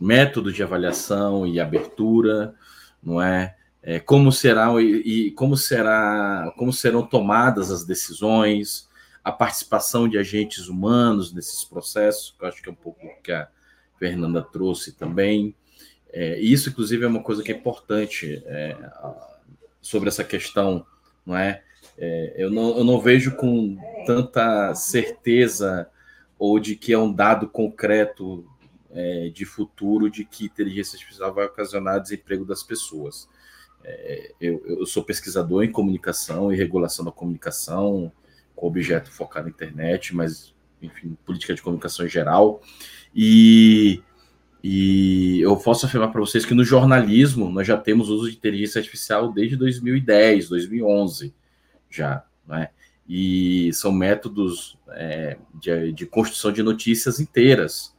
[0.00, 2.54] método de avaliação e abertura,
[3.02, 3.54] não é?
[3.82, 8.85] é como será e, e como será, como serão tomadas as decisões,
[9.26, 13.20] a participação de agentes humanos nesses processos, que eu acho que é um pouco o
[13.20, 13.48] que a
[13.98, 15.52] Fernanda trouxe também.
[16.12, 18.40] É, isso, inclusive, é uma coisa que é importante.
[18.46, 18.76] É,
[19.82, 20.86] sobre essa questão,
[21.26, 21.64] não é?
[21.98, 25.90] é eu, não, eu não vejo com tanta certeza
[26.38, 28.46] ou de que é um dado concreto
[28.92, 33.28] é, de futuro de que inteligência artificial vai ocasionar desemprego das pessoas.
[33.82, 38.12] É, eu, eu, sou pesquisador em comunicação e regulação da comunicação,
[38.56, 40.52] com objeto focado na internet, mas,
[40.82, 42.60] enfim, política de comunicação em geral.
[43.14, 44.02] E
[44.68, 48.80] e eu posso afirmar para vocês que no jornalismo nós já temos uso de inteligência
[48.80, 51.32] artificial desde 2010, 2011
[51.88, 52.70] já, né?
[53.08, 57.94] E são métodos é, de, de, construção de notícias inteiras.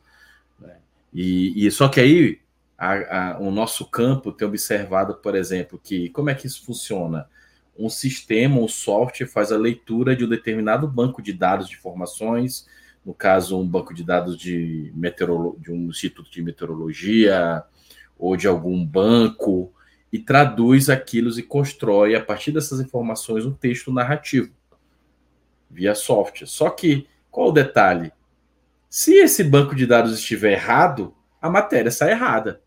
[0.59, 0.75] Né?
[1.13, 2.41] E, e, só que aí
[2.77, 7.29] a, a, o nosso campo tem observado, por exemplo, que como é que isso funciona?
[7.77, 12.67] Um sistema, um software faz a leitura de um determinado banco de dados de informações,
[13.05, 17.63] no caso, um banco de dados de, meteorolo de um instituto de meteorologia
[18.17, 19.71] ou de algum banco,
[20.11, 24.51] e traduz aquilo e constrói, a partir dessas informações, um texto narrativo
[25.69, 26.47] via software.
[26.47, 28.11] Só que, qual o detalhe?
[28.89, 32.61] Se esse banco de dados estiver errado, a matéria sai errada.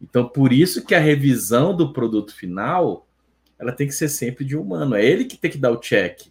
[0.00, 3.07] Então, por isso que a revisão do produto final
[3.58, 4.94] ela tem que ser sempre de humano.
[4.94, 6.28] É ele que tem que dar o check.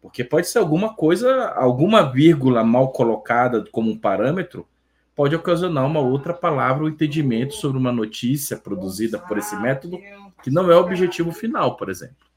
[0.00, 4.66] Porque pode ser alguma coisa, alguma vírgula mal colocada como um parâmetro,
[5.14, 9.98] pode ocasionar uma outra palavra ou entendimento sobre uma notícia produzida por esse método,
[10.42, 12.28] que não é o objetivo final, por exemplo.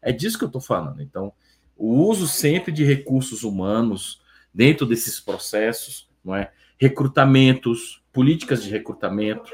[0.00, 1.02] É disso que eu estou falando.
[1.02, 1.32] Então,
[1.76, 4.20] o uso sempre de recursos humanos
[4.52, 6.52] dentro desses processos, não é?
[6.78, 9.50] Recrutamentos, políticas de recrutamento,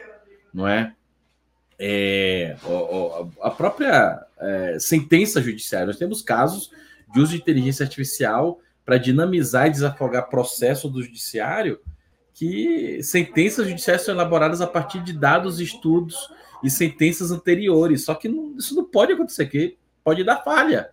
[0.53, 0.95] não é?
[1.79, 2.57] É,
[3.41, 5.87] a própria é, sentença judiciária.
[5.87, 6.70] Nós temos casos
[7.12, 11.81] de uso de inteligência artificial para dinamizar e desafogar processo do judiciário,
[12.33, 16.31] que sentenças judiciais são elaboradas a partir de dados, estudos
[16.62, 18.05] e sentenças anteriores.
[18.05, 20.91] Só que não, isso não pode acontecer, que pode dar falha.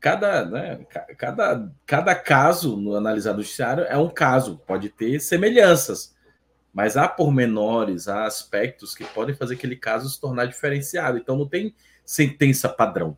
[0.00, 6.16] Cada, né, cada, cada caso no analisado judiciário é um caso, pode ter semelhanças
[6.78, 11.18] mas há pormenores, há aspectos que podem fazer aquele caso se tornar diferenciado.
[11.18, 11.74] Então não tem
[12.04, 13.16] sentença padrão.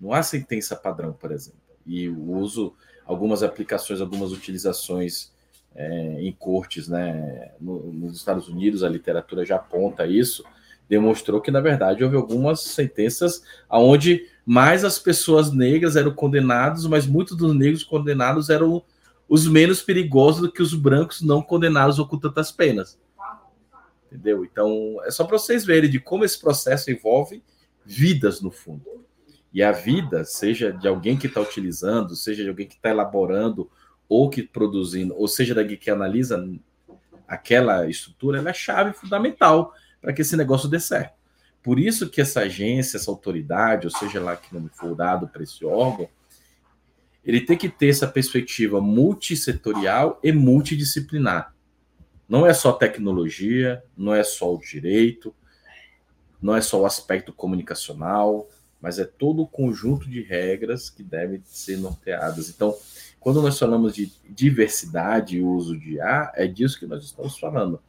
[0.00, 1.60] Não há sentença padrão, por exemplo.
[1.84, 2.72] E o uso,
[3.04, 5.30] algumas aplicações, algumas utilizações
[5.74, 10.42] é, em cortes, né, no, nos Estados Unidos, a literatura já aponta isso,
[10.88, 17.06] demonstrou que, na verdade, houve algumas sentenças onde mais as pessoas negras eram condenadas, mas
[17.06, 18.82] muitos dos negros condenados eram
[19.30, 22.98] os menos perigosos do que os brancos não condenados ou com tantas penas.
[24.06, 24.44] Entendeu?
[24.44, 27.40] Então, é só para vocês verem de como esse processo envolve
[27.86, 29.06] vidas no fundo.
[29.52, 33.70] E a vida, seja de alguém que está utilizando, seja de alguém que está elaborando
[34.08, 36.44] ou que produzindo, ou seja, da que analisa
[37.28, 39.72] aquela estrutura, ela é chave fundamental
[40.02, 41.14] para que esse negócio dê certo.
[41.62, 45.44] Por isso que essa agência, essa autoridade, ou seja lá que nome for dado para
[45.44, 46.08] esse órgão,
[47.24, 51.54] ele tem que ter essa perspectiva multissetorial e multidisciplinar.
[52.28, 55.34] Não é só tecnologia, não é só o direito,
[56.40, 58.48] não é só o aspecto comunicacional,
[58.80, 62.48] mas é todo o conjunto de regras que devem ser norteadas.
[62.48, 62.74] Então,
[63.18, 67.80] quando nós falamos de diversidade e uso de IA, é disso que nós estamos falando.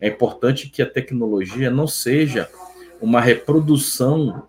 [0.00, 2.50] É importante que a tecnologia não seja
[3.00, 4.48] uma reprodução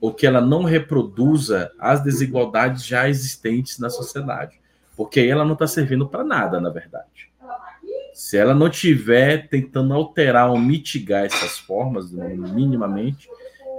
[0.00, 4.58] ou que ela não reproduza as desigualdades já existentes na sociedade,
[4.96, 7.30] porque aí ela não está servindo para nada, na verdade.
[8.14, 13.28] Se ela não tiver tentando alterar ou mitigar essas formas, minimamente,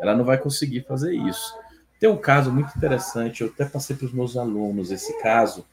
[0.02, 1.54] ela não vai conseguir fazer isso.
[2.00, 5.66] Tem um caso muito interessante, eu até passei para os meus alunos esse caso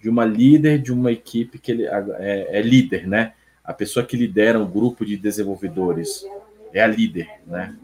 [0.00, 3.34] de uma líder de uma equipe que ele, é, é líder, né?
[3.62, 6.24] A pessoa que lidera um grupo de desenvolvedores
[6.72, 7.76] é a líder, né?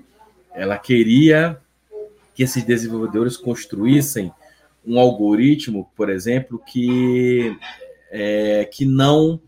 [0.54, 1.58] Ela queria
[2.36, 4.30] que esses desenvolvedores construíssem
[4.86, 7.58] um algoritmo, por exemplo, que,
[8.10, 9.40] é, que não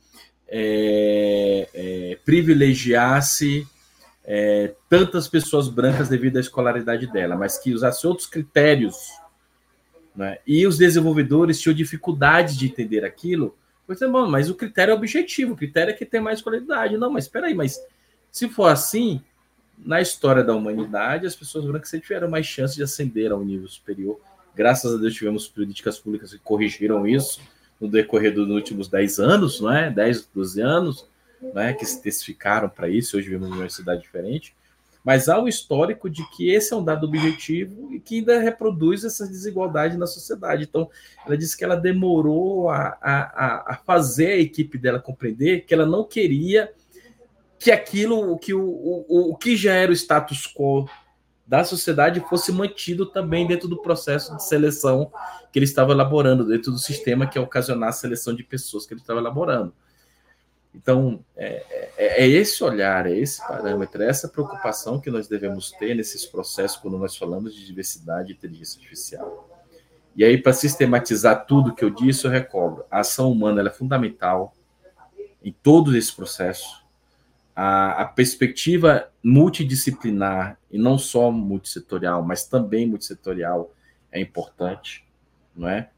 [0.49, 3.69] é, é, privilegiasse
[4.25, 8.97] é, tantas pessoas brancas devido à escolaridade dela, mas que usasse outros critérios.
[10.17, 10.39] Né?
[10.47, 13.55] E os desenvolvedores tinham dificuldade de entender aquilo.
[13.87, 16.97] Pois mas o critério é objetivo, o critério é que tem mais qualidade.
[16.97, 17.79] Não, mas espera aí, mas
[18.33, 19.23] se for assim,
[19.85, 23.45] na história da humanidade, as pessoas brancas sempre tiveram mais chance de ascender a um
[23.45, 24.21] nível superior.
[24.55, 27.41] Graças a Deus tivemos políticas públicas que corrigiram isso
[27.81, 29.91] no decorrer dos últimos 10 anos, não é?
[29.91, 31.07] 10, 12 anos,
[31.41, 31.73] não é?
[31.73, 34.57] que se testificaram para isso, hoje vivemos uma universidade diferente.
[35.05, 39.05] Mas há um histórico de que esse é um dado objetivo e que ainda reproduz
[39.05, 40.65] essa desigualdade na sociedade.
[40.65, 40.91] Então,
[41.25, 45.87] ela disse que ela demorou a, a, a fazer a equipe dela compreender que ela
[45.87, 46.71] não queria
[47.59, 50.89] que aquilo, que o, o, o que já era o status quo
[51.47, 55.11] da sociedade fosse mantido também dentro do processo de seleção
[55.51, 58.93] que ele estava elaborando, dentro do sistema que é ocasionar a seleção de pessoas que
[58.93, 59.73] ele estava elaborando.
[60.75, 61.65] Então, é,
[61.97, 66.27] é, é, esse olhar, é esse parâmetro, é essa preocupação que nós devemos ter nesses
[66.27, 69.49] processos quando nós falamos de diversidade e inteligência artificial.
[70.15, 72.85] E aí, para sistematizar tudo que eu disse, eu recobro.
[72.91, 74.55] A ação humana é fundamental
[75.43, 76.85] em todo esse processo
[77.61, 83.75] a, a, perspectiva multidisciplinar, e não só multissetorial, mas também multissetorial,
[84.13, 85.05] é importante,
[85.57, 85.91] não é?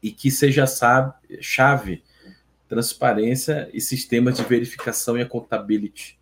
[0.00, 2.04] E que seja sabe, chave
[2.68, 6.16] transparência e sistemas de verificação e accountability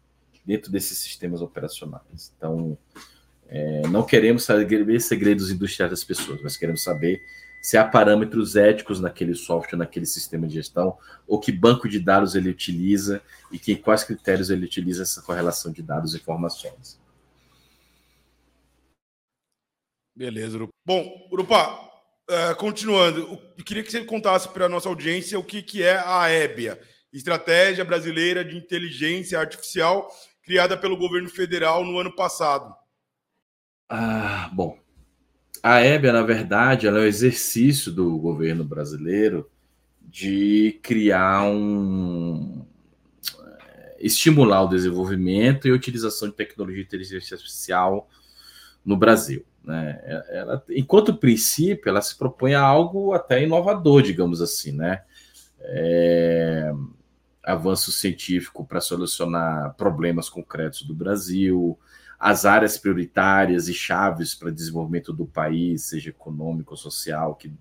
[0.46, 2.32] dentro desses sistemas operacionais.
[2.34, 2.78] Então,
[3.46, 7.22] é, não queremos saber segredos industriais das pessoas, mas queremos saber
[7.64, 12.34] se há parâmetros éticos naquele software, naquele sistema de gestão, ou que banco de dados
[12.34, 17.00] ele utiliza e que quais critérios ele utiliza essa correlação de dados e informações.
[20.14, 20.72] Beleza, Urupa.
[20.86, 21.90] Bom, Urupa,
[22.30, 25.96] uh, continuando, eu queria que você contasse para a nossa audiência o que, que é
[25.96, 26.78] a EBIA,
[27.10, 30.06] Estratégia Brasileira de Inteligência Artificial,
[30.42, 32.76] criada pelo governo federal no ano passado.
[33.88, 34.83] Ah, bom.
[35.66, 39.50] A EBIA, na verdade, ela é um exercício do governo brasileiro
[40.02, 42.66] de criar um.
[43.40, 48.10] Eh, estimular o desenvolvimento e a utilização de tecnologia de inteligência artificial
[48.84, 49.42] no Brasil.
[49.64, 49.98] Né?
[50.28, 55.02] Ela, enquanto princípio, ela se propõe a algo até inovador, digamos assim, né?
[55.60, 56.70] É,
[57.42, 61.78] avanço científico para solucionar problemas concretos do Brasil,
[62.18, 67.52] as áreas prioritárias e chaves para desenvolvimento do país, seja econômico social, que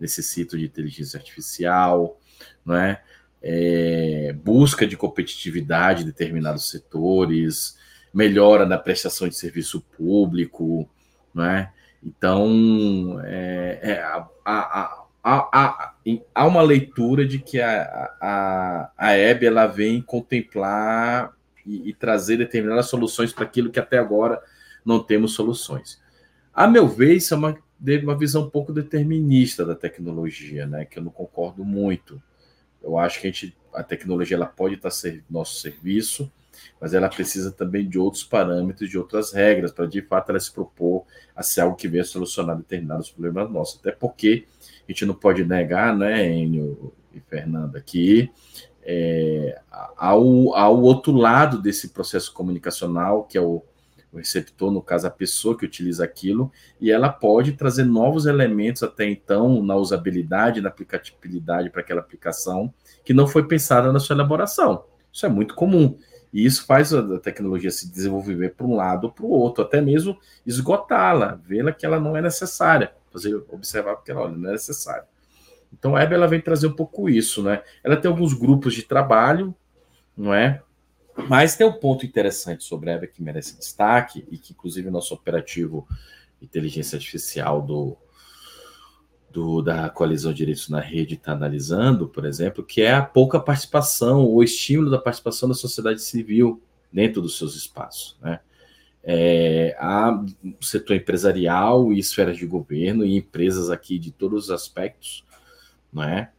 [0.00, 2.18] necessitam de inteligência artificial,
[2.64, 3.02] não é?
[3.42, 7.76] é busca de competitividade em determinados setores,
[8.12, 10.88] melhora na prestação de serviço público,
[11.34, 11.72] né?
[12.04, 15.94] Então, é, é, a, a, a,
[16.34, 21.32] há uma leitura de que a, a, a EB ela vem contemplar
[21.66, 24.42] e, e trazer determinadas soluções para aquilo que até agora
[24.84, 26.00] não temos soluções.
[26.52, 27.58] A meu ver, isso é uma,
[28.02, 30.84] uma visão um pouco determinista da tecnologia, né?
[30.84, 32.22] que eu não concordo muito.
[32.82, 36.30] Eu acho que a, gente, a tecnologia ela pode estar a nosso serviço,
[36.80, 40.52] mas ela precisa também de outros parâmetros, de outras regras, para de fato ela se
[40.52, 43.80] propor a ser algo que venha solucionar determinados problemas nossos.
[43.80, 44.44] Até porque
[44.86, 48.30] a gente não pode negar, né, Enio e Fernanda, que
[48.82, 49.60] é,
[49.96, 53.62] ao, ao outro lado desse processo comunicacional, que é o,
[54.12, 58.82] o receptor, no caso a pessoa que utiliza aquilo, e ela pode trazer novos elementos
[58.82, 62.72] até então na usabilidade, na aplicabilidade para aquela aplicação
[63.04, 64.84] que não foi pensada na sua elaboração.
[65.12, 65.96] Isso é muito comum.
[66.32, 69.80] E isso faz a tecnologia se desenvolver para um lado ou para o outro, até
[69.80, 74.52] mesmo esgotá-la, vê-la que ela não é necessária, fazer observar porque ela olha, não é
[74.52, 75.04] necessária.
[75.72, 77.62] Então a Hebe ela vem trazer um pouco isso, né?
[77.82, 79.54] Ela tem alguns grupos de trabalho,
[80.16, 80.62] não é?
[81.28, 85.14] Mas tem um ponto interessante sobre a Hebe que merece destaque e que inclusive nosso
[85.14, 85.86] operativo
[86.40, 87.96] inteligência artificial do
[89.32, 94.26] do, da coalizão direitos na rede está analisando, por exemplo, que é a pouca participação,
[94.26, 96.62] o estímulo da participação da sociedade civil
[96.92, 98.16] dentro dos seus espaços.
[98.20, 98.38] Né?
[99.02, 100.22] É, há
[100.60, 105.24] setor empresarial e esferas de governo e empresas aqui de todos os aspectos,
[105.92, 106.30] não é?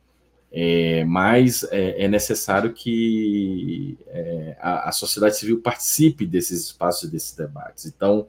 [0.55, 7.35] É, mas é, é necessário que é, a, a, sociedade civil participe desses espaços, desses
[7.35, 7.87] debates.
[7.87, 8.27] Então,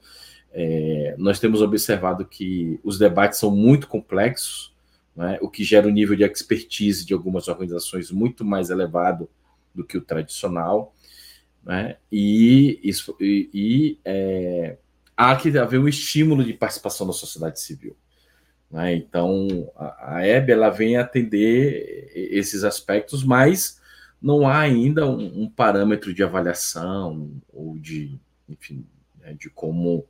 [0.50, 4.74] é, nós temos observado que os debates são muito complexos,
[5.14, 9.28] né, o que gera um nível de expertise de algumas organizações muito mais elevado
[9.74, 10.94] do que o tradicional,
[11.62, 14.78] né, e, isso, e, e é,
[15.16, 17.96] há que haver um estímulo de participação da sociedade civil.
[18.70, 23.80] Né, então, a, a ela vem atender esses aspectos, mas
[24.20, 28.86] não há ainda um, um parâmetro de avaliação ou de, enfim,
[29.20, 30.06] né, de como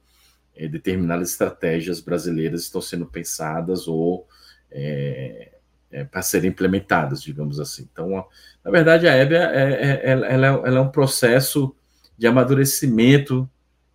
[0.54, 4.26] é, determinadas estratégias brasileiras estão sendo pensadas ou
[4.70, 5.52] é,
[5.90, 7.88] é, para serem implementadas, digamos assim.
[7.92, 8.24] Então,
[8.64, 11.74] na verdade, a EBA é, é, ela, ela é um processo
[12.16, 13.48] de amadurecimento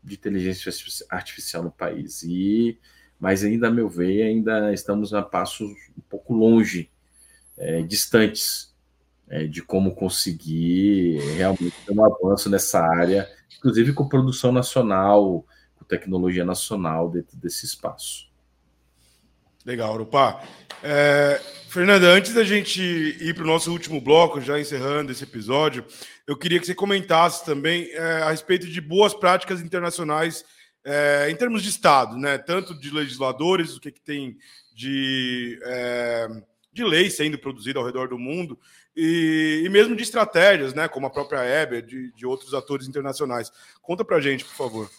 [0.04, 0.72] de inteligência
[1.10, 2.24] artificial no país.
[2.24, 2.78] E,
[3.20, 6.90] mas ainda, a meu ver, ainda estamos a passos um pouco longe,
[7.58, 8.74] é, distantes
[9.28, 15.46] é, de como conseguir realmente ter um avanço nessa área, inclusive com produção nacional,
[15.90, 18.30] tecnologia nacional dentro desse espaço.
[19.66, 20.42] Legal, Urupá.
[20.82, 25.84] É, Fernanda, antes da gente ir para o nosso último bloco, já encerrando esse episódio,
[26.26, 30.46] eu queria que você comentasse também é, a respeito de boas práticas internacionais
[30.84, 32.38] é, em termos de Estado, né?
[32.38, 34.38] tanto de legisladores, o que, que tem
[34.74, 36.28] de, é,
[36.72, 38.60] de lei sendo produzida ao redor do mundo,
[38.96, 40.88] e, e, mesmo de estratégias, né?
[40.88, 43.52] como a própria Eber, de, de outros atores internacionais.
[43.82, 44.90] Conta para a gente, por favor.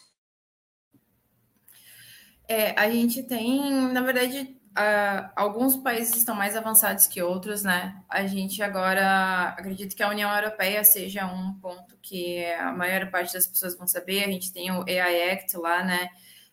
[2.48, 7.96] É, a gente tem, na verdade, uh, alguns países estão mais avançados que outros, né?
[8.08, 13.34] A gente agora acredito que a União Europeia seja um ponto que a maior parte
[13.34, 14.24] das pessoas vão saber.
[14.24, 16.08] A gente tem o AI Act lá, né?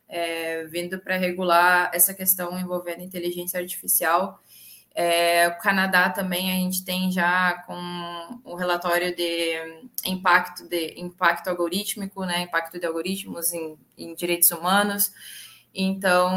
[0.09, 4.41] É, vindo para regular essa questão envolvendo inteligência artificial.
[4.95, 11.49] É, o Canadá também a gente tem já com o relatório de impacto de impacto
[11.49, 15.11] algorítmico, né, impacto de algoritmos em, em direitos humanos.
[15.79, 16.31] Então,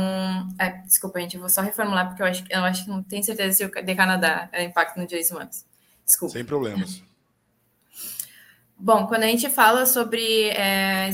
[0.58, 3.24] é, desculpa, gente, eu vou só reformular porque eu acho, eu acho que não tenho
[3.24, 5.64] certeza se o de Canadá é impacto nos direitos humanos.
[6.04, 6.34] Desculpa.
[6.34, 7.02] Sem problemas.
[8.76, 11.08] Bom, quando a gente fala sobre é,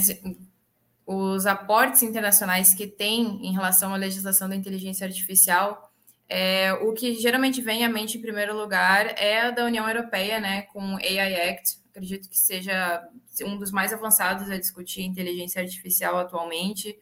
[1.06, 5.92] os aportes internacionais que tem em relação à legislação da inteligência artificial,
[6.28, 10.40] é, o que geralmente vem à mente em primeiro lugar é a da União Europeia,
[10.40, 11.78] né, com o AI Act.
[11.90, 13.08] Acredito que seja
[13.42, 16.98] um dos mais avançados a discutir inteligência artificial atualmente.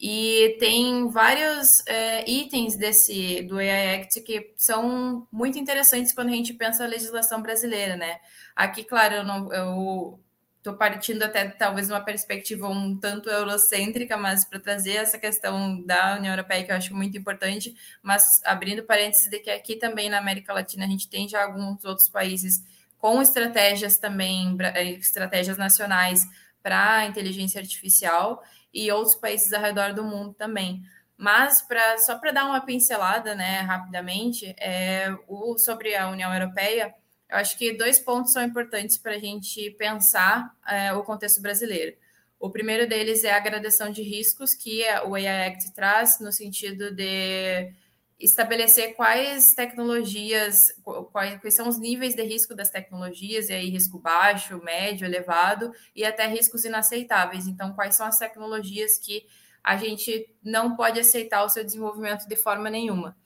[0.00, 6.32] E tem vários é, itens desse do AI Act que são muito interessantes quando a
[6.32, 8.20] gente pensa a legislação brasileira, né?
[8.54, 10.20] Aqui, claro, eu não, eu
[10.58, 16.16] estou partindo até talvez uma perspectiva um tanto eurocêntrica, mas para trazer essa questão da
[16.16, 20.18] União Europeia que eu acho muito importante, mas abrindo parênteses de que aqui também na
[20.18, 22.62] América Latina a gente tem já alguns outros países
[22.98, 26.24] com estratégias também, eh, estratégias nacionais
[26.62, 28.42] para inteligência artificial
[28.78, 30.82] e outros países ao redor do mundo também.
[31.16, 36.94] Mas pra, só para dar uma pincelada, né, rapidamente, é, o, sobre a União Europeia,
[37.28, 41.96] eu acho que dois pontos são importantes para a gente pensar é, o contexto brasileiro.
[42.38, 46.94] O primeiro deles é a gradação de riscos que o AI Act traz, no sentido
[46.94, 47.72] de
[48.18, 50.74] estabelecer quais tecnologias,
[51.12, 55.72] quais, quais, são os níveis de risco das tecnologias, e aí risco baixo, médio, elevado,
[55.94, 57.46] e até riscos inaceitáveis.
[57.46, 59.24] Então, quais são as tecnologias que
[59.62, 63.16] a gente não pode aceitar o seu desenvolvimento de forma nenhuma.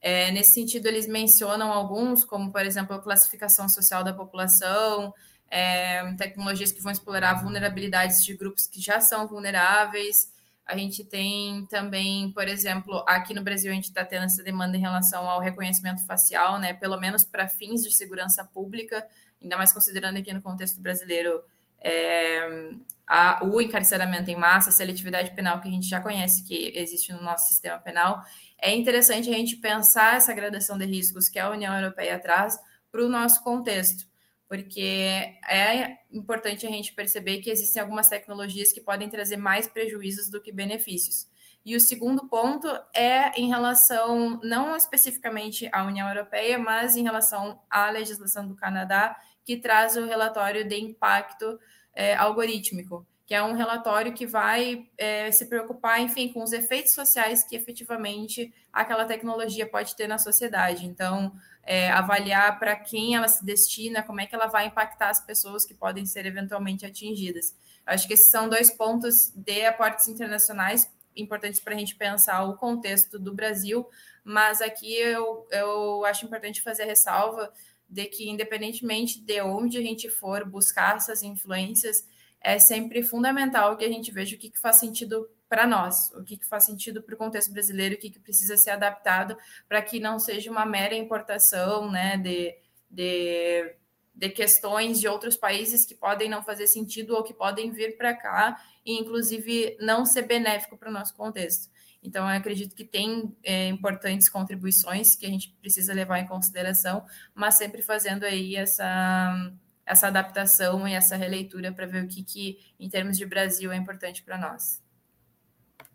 [0.00, 5.12] É, nesse sentido, eles mencionam alguns, como, por exemplo, a classificação social da população,
[5.50, 10.32] é, tecnologias que vão explorar vulnerabilidades de grupos que já são vulneráveis.
[10.68, 14.76] A gente tem também, por exemplo, aqui no Brasil, a gente está tendo essa demanda
[14.76, 16.74] em relação ao reconhecimento facial, né?
[16.74, 19.06] Pelo menos para fins de segurança pública,
[19.42, 21.42] ainda mais considerando aqui no contexto brasileiro
[21.80, 22.70] é,
[23.06, 27.12] a, o encarceramento em massa, a seletividade penal que a gente já conhece que existe
[27.12, 28.22] no nosso sistema penal
[28.60, 32.58] é interessante a gente pensar essa gradação de riscos que a União Europeia traz
[32.90, 34.07] para o nosso contexto,
[34.48, 40.30] porque é importante a gente perceber que existem algumas tecnologias que podem trazer mais prejuízos
[40.30, 41.26] do que benefícios.
[41.64, 47.60] E o segundo ponto é em relação, não especificamente à União Europeia, mas em relação
[47.68, 51.58] à legislação do Canadá, que traz o relatório de impacto
[51.94, 56.94] é, algorítmico que é um relatório que vai é, se preocupar, enfim, com os efeitos
[56.94, 60.86] sociais que efetivamente aquela tecnologia pode ter na sociedade.
[60.86, 61.30] Então,
[61.62, 65.66] é, avaliar para quem ela se destina, como é que ela vai impactar as pessoas
[65.66, 67.54] que podem ser eventualmente atingidas.
[67.84, 72.56] Acho que esses são dois pontos de aportes internacionais importantes para a gente pensar o
[72.56, 73.86] contexto do Brasil,
[74.24, 77.52] mas aqui eu, eu acho importante fazer ressalva
[77.86, 82.08] de que, independentemente de onde a gente for buscar essas influências,
[82.40, 86.22] é sempre fundamental que a gente veja o que, que faz sentido para nós, o
[86.22, 89.36] que, que faz sentido para o contexto brasileiro, o que, que precisa ser adaptado
[89.66, 92.54] para que não seja uma mera importação né, de,
[92.90, 93.74] de,
[94.14, 98.14] de questões de outros países que podem não fazer sentido ou que podem vir para
[98.14, 101.70] cá e, inclusive, não ser benéfico para o nosso contexto.
[102.02, 107.04] Então, eu acredito que tem é, importantes contribuições que a gente precisa levar em consideração,
[107.34, 109.52] mas sempre fazendo aí essa
[109.88, 113.76] essa adaptação e essa releitura para ver o que, que, em termos de Brasil, é
[113.76, 114.82] importante para nós.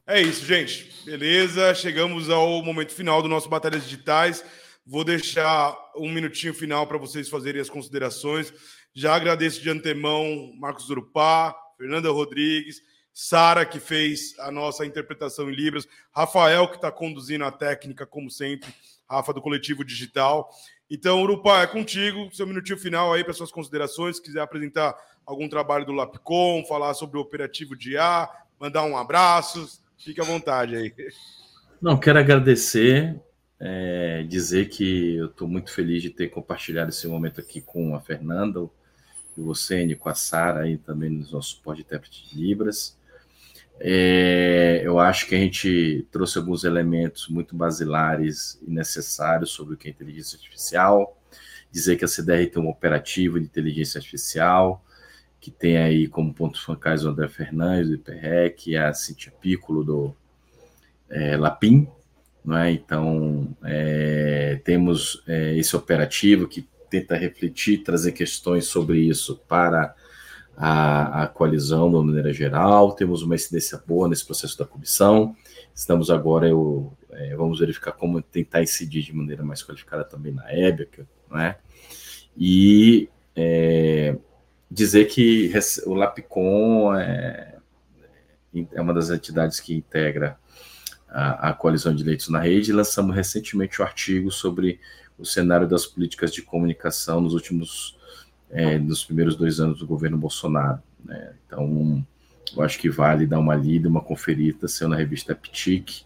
[0.05, 0.91] É isso, gente.
[1.05, 1.73] Beleza?
[1.75, 4.43] Chegamos ao momento final do nosso Batalhas Digitais.
[4.85, 8.51] Vou deixar um minutinho final para vocês fazerem as considerações.
[8.93, 12.81] Já agradeço de antemão Marcos Urupá, Fernanda Rodrigues,
[13.13, 18.29] Sara, que fez a nossa interpretação em Libras, Rafael, que está conduzindo a técnica, como
[18.29, 18.73] sempre,
[19.07, 20.49] Rafa do Coletivo Digital.
[20.93, 25.49] Então, Urupá, é contigo, seu minutinho final aí para suas considerações, se quiser apresentar algum
[25.49, 28.29] trabalho do Lapcom, falar sobre o operativo de A,
[28.59, 30.93] mandar um abraço, fique à vontade aí.
[31.81, 33.19] Não, quero agradecer,
[33.59, 37.99] é, dizer que eu estou muito feliz de ter compartilhado esse momento aqui com a
[37.99, 38.69] Fernanda,
[39.35, 42.95] e você, com a Sara aí também nos nossos intérprete de Libras.
[43.79, 49.77] É, eu acho que a gente trouxe alguns elementos muito basilares e necessários sobre o
[49.77, 51.17] que é inteligência artificial.
[51.71, 54.83] Dizer que a CDR tem um operativo de inteligência artificial,
[55.39, 60.15] que tem aí como pontos focais o André Fernandes, do IPREC, a Cintia Piccolo, do
[61.09, 61.87] é, Lapim.
[62.45, 62.71] Não é?
[62.71, 69.95] Então, é, temos é, esse operativo que tenta refletir, trazer questões sobre isso para
[70.55, 75.35] a, a coalizão de uma maneira geral, temos uma incidência boa nesse processo da comissão,
[75.73, 80.53] estamos agora, eu, é, vamos verificar como tentar incidir de maneira mais qualificada também na
[80.53, 80.87] EBIA,
[81.31, 81.55] né?
[82.37, 84.17] E é,
[84.69, 85.51] dizer que
[85.85, 87.57] o LAPCOM é,
[88.71, 90.37] é uma das entidades que integra
[91.09, 94.79] a, a coalizão de leitos na rede, lançamos recentemente o um artigo sobre
[95.17, 97.97] o cenário das políticas de comunicação nos últimos,
[98.53, 100.81] é, nos primeiros dois anos do governo Bolsonaro.
[101.03, 101.33] Né?
[101.45, 102.05] Então,
[102.55, 106.05] eu acho que vale dar uma lida, uma conferida, saiu na revista PTIC,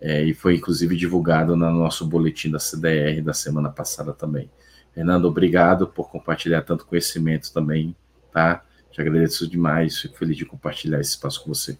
[0.00, 4.48] é, e foi inclusive divulgado no nosso boletim da CDR da semana passada também.
[4.94, 7.96] Fernando, obrigado por compartilhar tanto conhecimento também,
[8.32, 8.62] tá?
[8.92, 11.78] Te agradeço demais, fico feliz de compartilhar esse espaço com você.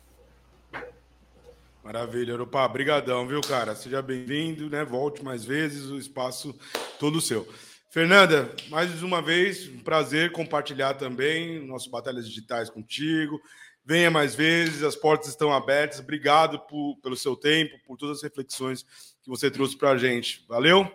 [1.84, 3.74] Maravilha, Opa, brigadão, viu, cara?
[3.74, 4.84] Seja bem-vindo, né?
[4.84, 6.54] Volte mais vezes, o espaço
[6.98, 7.48] todo seu.
[7.90, 13.40] Fernanda, mais uma vez, um prazer compartilhar também nossas batalhas digitais contigo.
[13.82, 15.98] Venha mais vezes, as portas estão abertas.
[15.98, 18.82] Obrigado por, pelo seu tempo, por todas as reflexões
[19.22, 20.44] que você trouxe para a gente.
[20.46, 20.86] Valeu?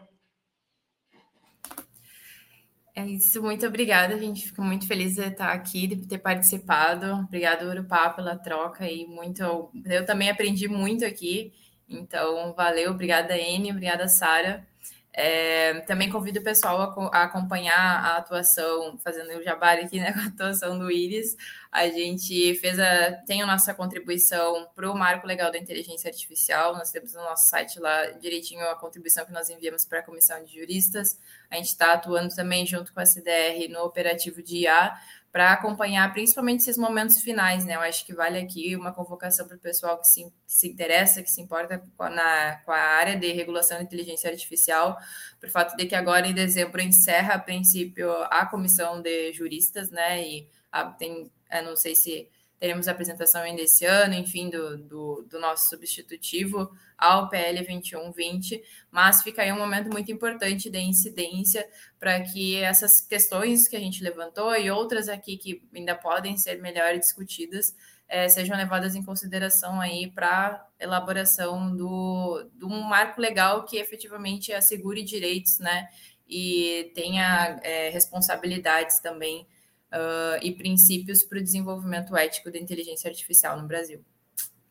[2.96, 4.14] É isso, muito obrigada.
[4.14, 7.08] A gente fica muito feliz de estar aqui, de ter participado.
[7.08, 9.72] Obrigado, Urupá, pela troca e muito.
[9.84, 11.52] Eu também aprendi muito aqui.
[11.90, 14.68] Então, valeu, obrigada, N, obrigada, Sara.
[15.16, 20.12] É, também convido o pessoal a, a, acompanhar a atuação, fazendo o jabari aqui, né,
[20.14, 21.38] com a atuação do Iris.
[21.72, 26.74] A gente fez a, tem a nossa contribuição para o marco legal da inteligência artificial.
[26.76, 30.44] Nós temos no nosso site lá direitinho a contribuição que nós enviamos para a comissão
[30.44, 31.20] de juristas.
[31.50, 34.98] A gente está atuando também junto com a CDR no operativo de IA
[35.34, 37.74] para acompanhar principalmente esses momentos finais, né?
[37.74, 41.24] Eu acho que vale aqui uma convocação para o pessoal que se, que se interessa,
[41.24, 44.96] que se importa com a, na, com a área de regulação de inteligência artificial,
[45.40, 50.24] por fato de que agora em dezembro encerra, a princípio, a comissão de juristas, né?
[50.24, 51.32] E a, tem,
[51.66, 52.30] não sei se
[52.64, 58.64] teremos a apresentação ainda esse ano, enfim, do, do, do, nosso substitutivo ao PL 2120,
[58.90, 61.68] mas fica aí um momento muito importante de incidência
[62.00, 66.62] para que essas questões que a gente levantou e outras aqui que ainda podem ser
[66.62, 67.76] melhor discutidas
[68.08, 74.54] é, sejam levadas em consideração aí para elaboração do, de um marco legal que efetivamente
[74.54, 75.90] assegure direitos, né,
[76.26, 79.46] e tenha é, responsabilidades também
[79.94, 84.04] uh, e princípios para o desenvolvimento ético da inteligência artificial no Brasil.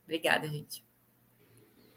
[0.05, 0.85] Obrigada, gente.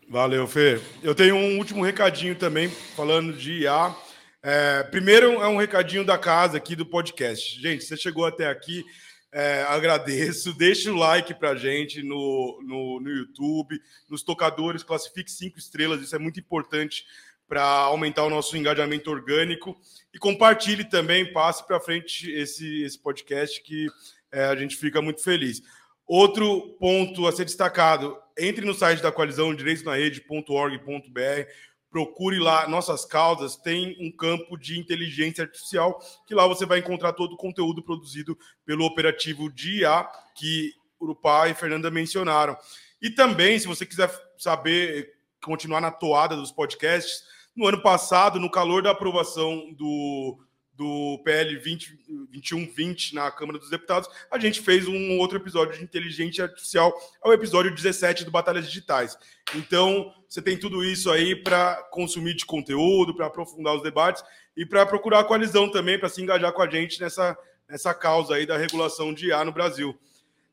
[0.08, 0.80] Valeu, Fê.
[1.02, 3.96] Eu tenho um último recadinho também, falando de IA.
[4.44, 7.60] É, primeiro é um recadinho da casa aqui do podcast.
[7.60, 8.86] Gente, você chegou até aqui,
[9.32, 10.54] é, agradeço.
[10.56, 16.16] Deixa o like para gente no, no, no YouTube, nos tocadores, classifique cinco estrelas, isso
[16.16, 17.04] é muito importante
[17.48, 19.76] para aumentar o nosso engajamento orgânico
[20.14, 23.88] e compartilhe também, passe para frente esse, esse podcast que
[24.32, 25.62] é, a gente fica muito feliz.
[26.08, 31.50] Outro ponto a ser destacado: entre no site da coalizão direitosnarede.org.br,
[31.90, 37.14] procure lá nossas causas, tem um campo de inteligência artificial que lá você vai encontrar
[37.14, 42.58] todo o conteúdo produzido pelo operativo de IA que Urupá e Fernanda mencionaram.
[43.02, 47.24] E também, se você quiser saber continuar na toada dos podcasts,
[47.56, 50.38] no ano passado, no calor da aprovação do,
[50.74, 51.98] do PL 20,
[52.32, 56.94] 2120 na Câmara dos Deputados, a gente fez um outro episódio de inteligência artificial,
[57.24, 59.18] é o episódio 17 do Batalhas Digitais.
[59.56, 64.24] Então, você tem tudo isso aí para consumir de conteúdo, para aprofundar os debates
[64.56, 67.38] e para procurar a coalizão também, para se engajar com a gente nessa,
[67.70, 69.98] nessa causa aí da regulação de IA no Brasil.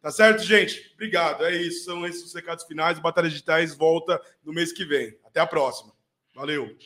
[0.00, 0.92] Tá certo, gente?
[0.94, 1.44] Obrigado.
[1.44, 1.84] É isso.
[1.84, 2.98] São esses os recados finais.
[2.98, 5.16] Batalhas Digitais volta no mês que vem.
[5.24, 5.92] Até a próxima.
[6.34, 6.76] Valeu!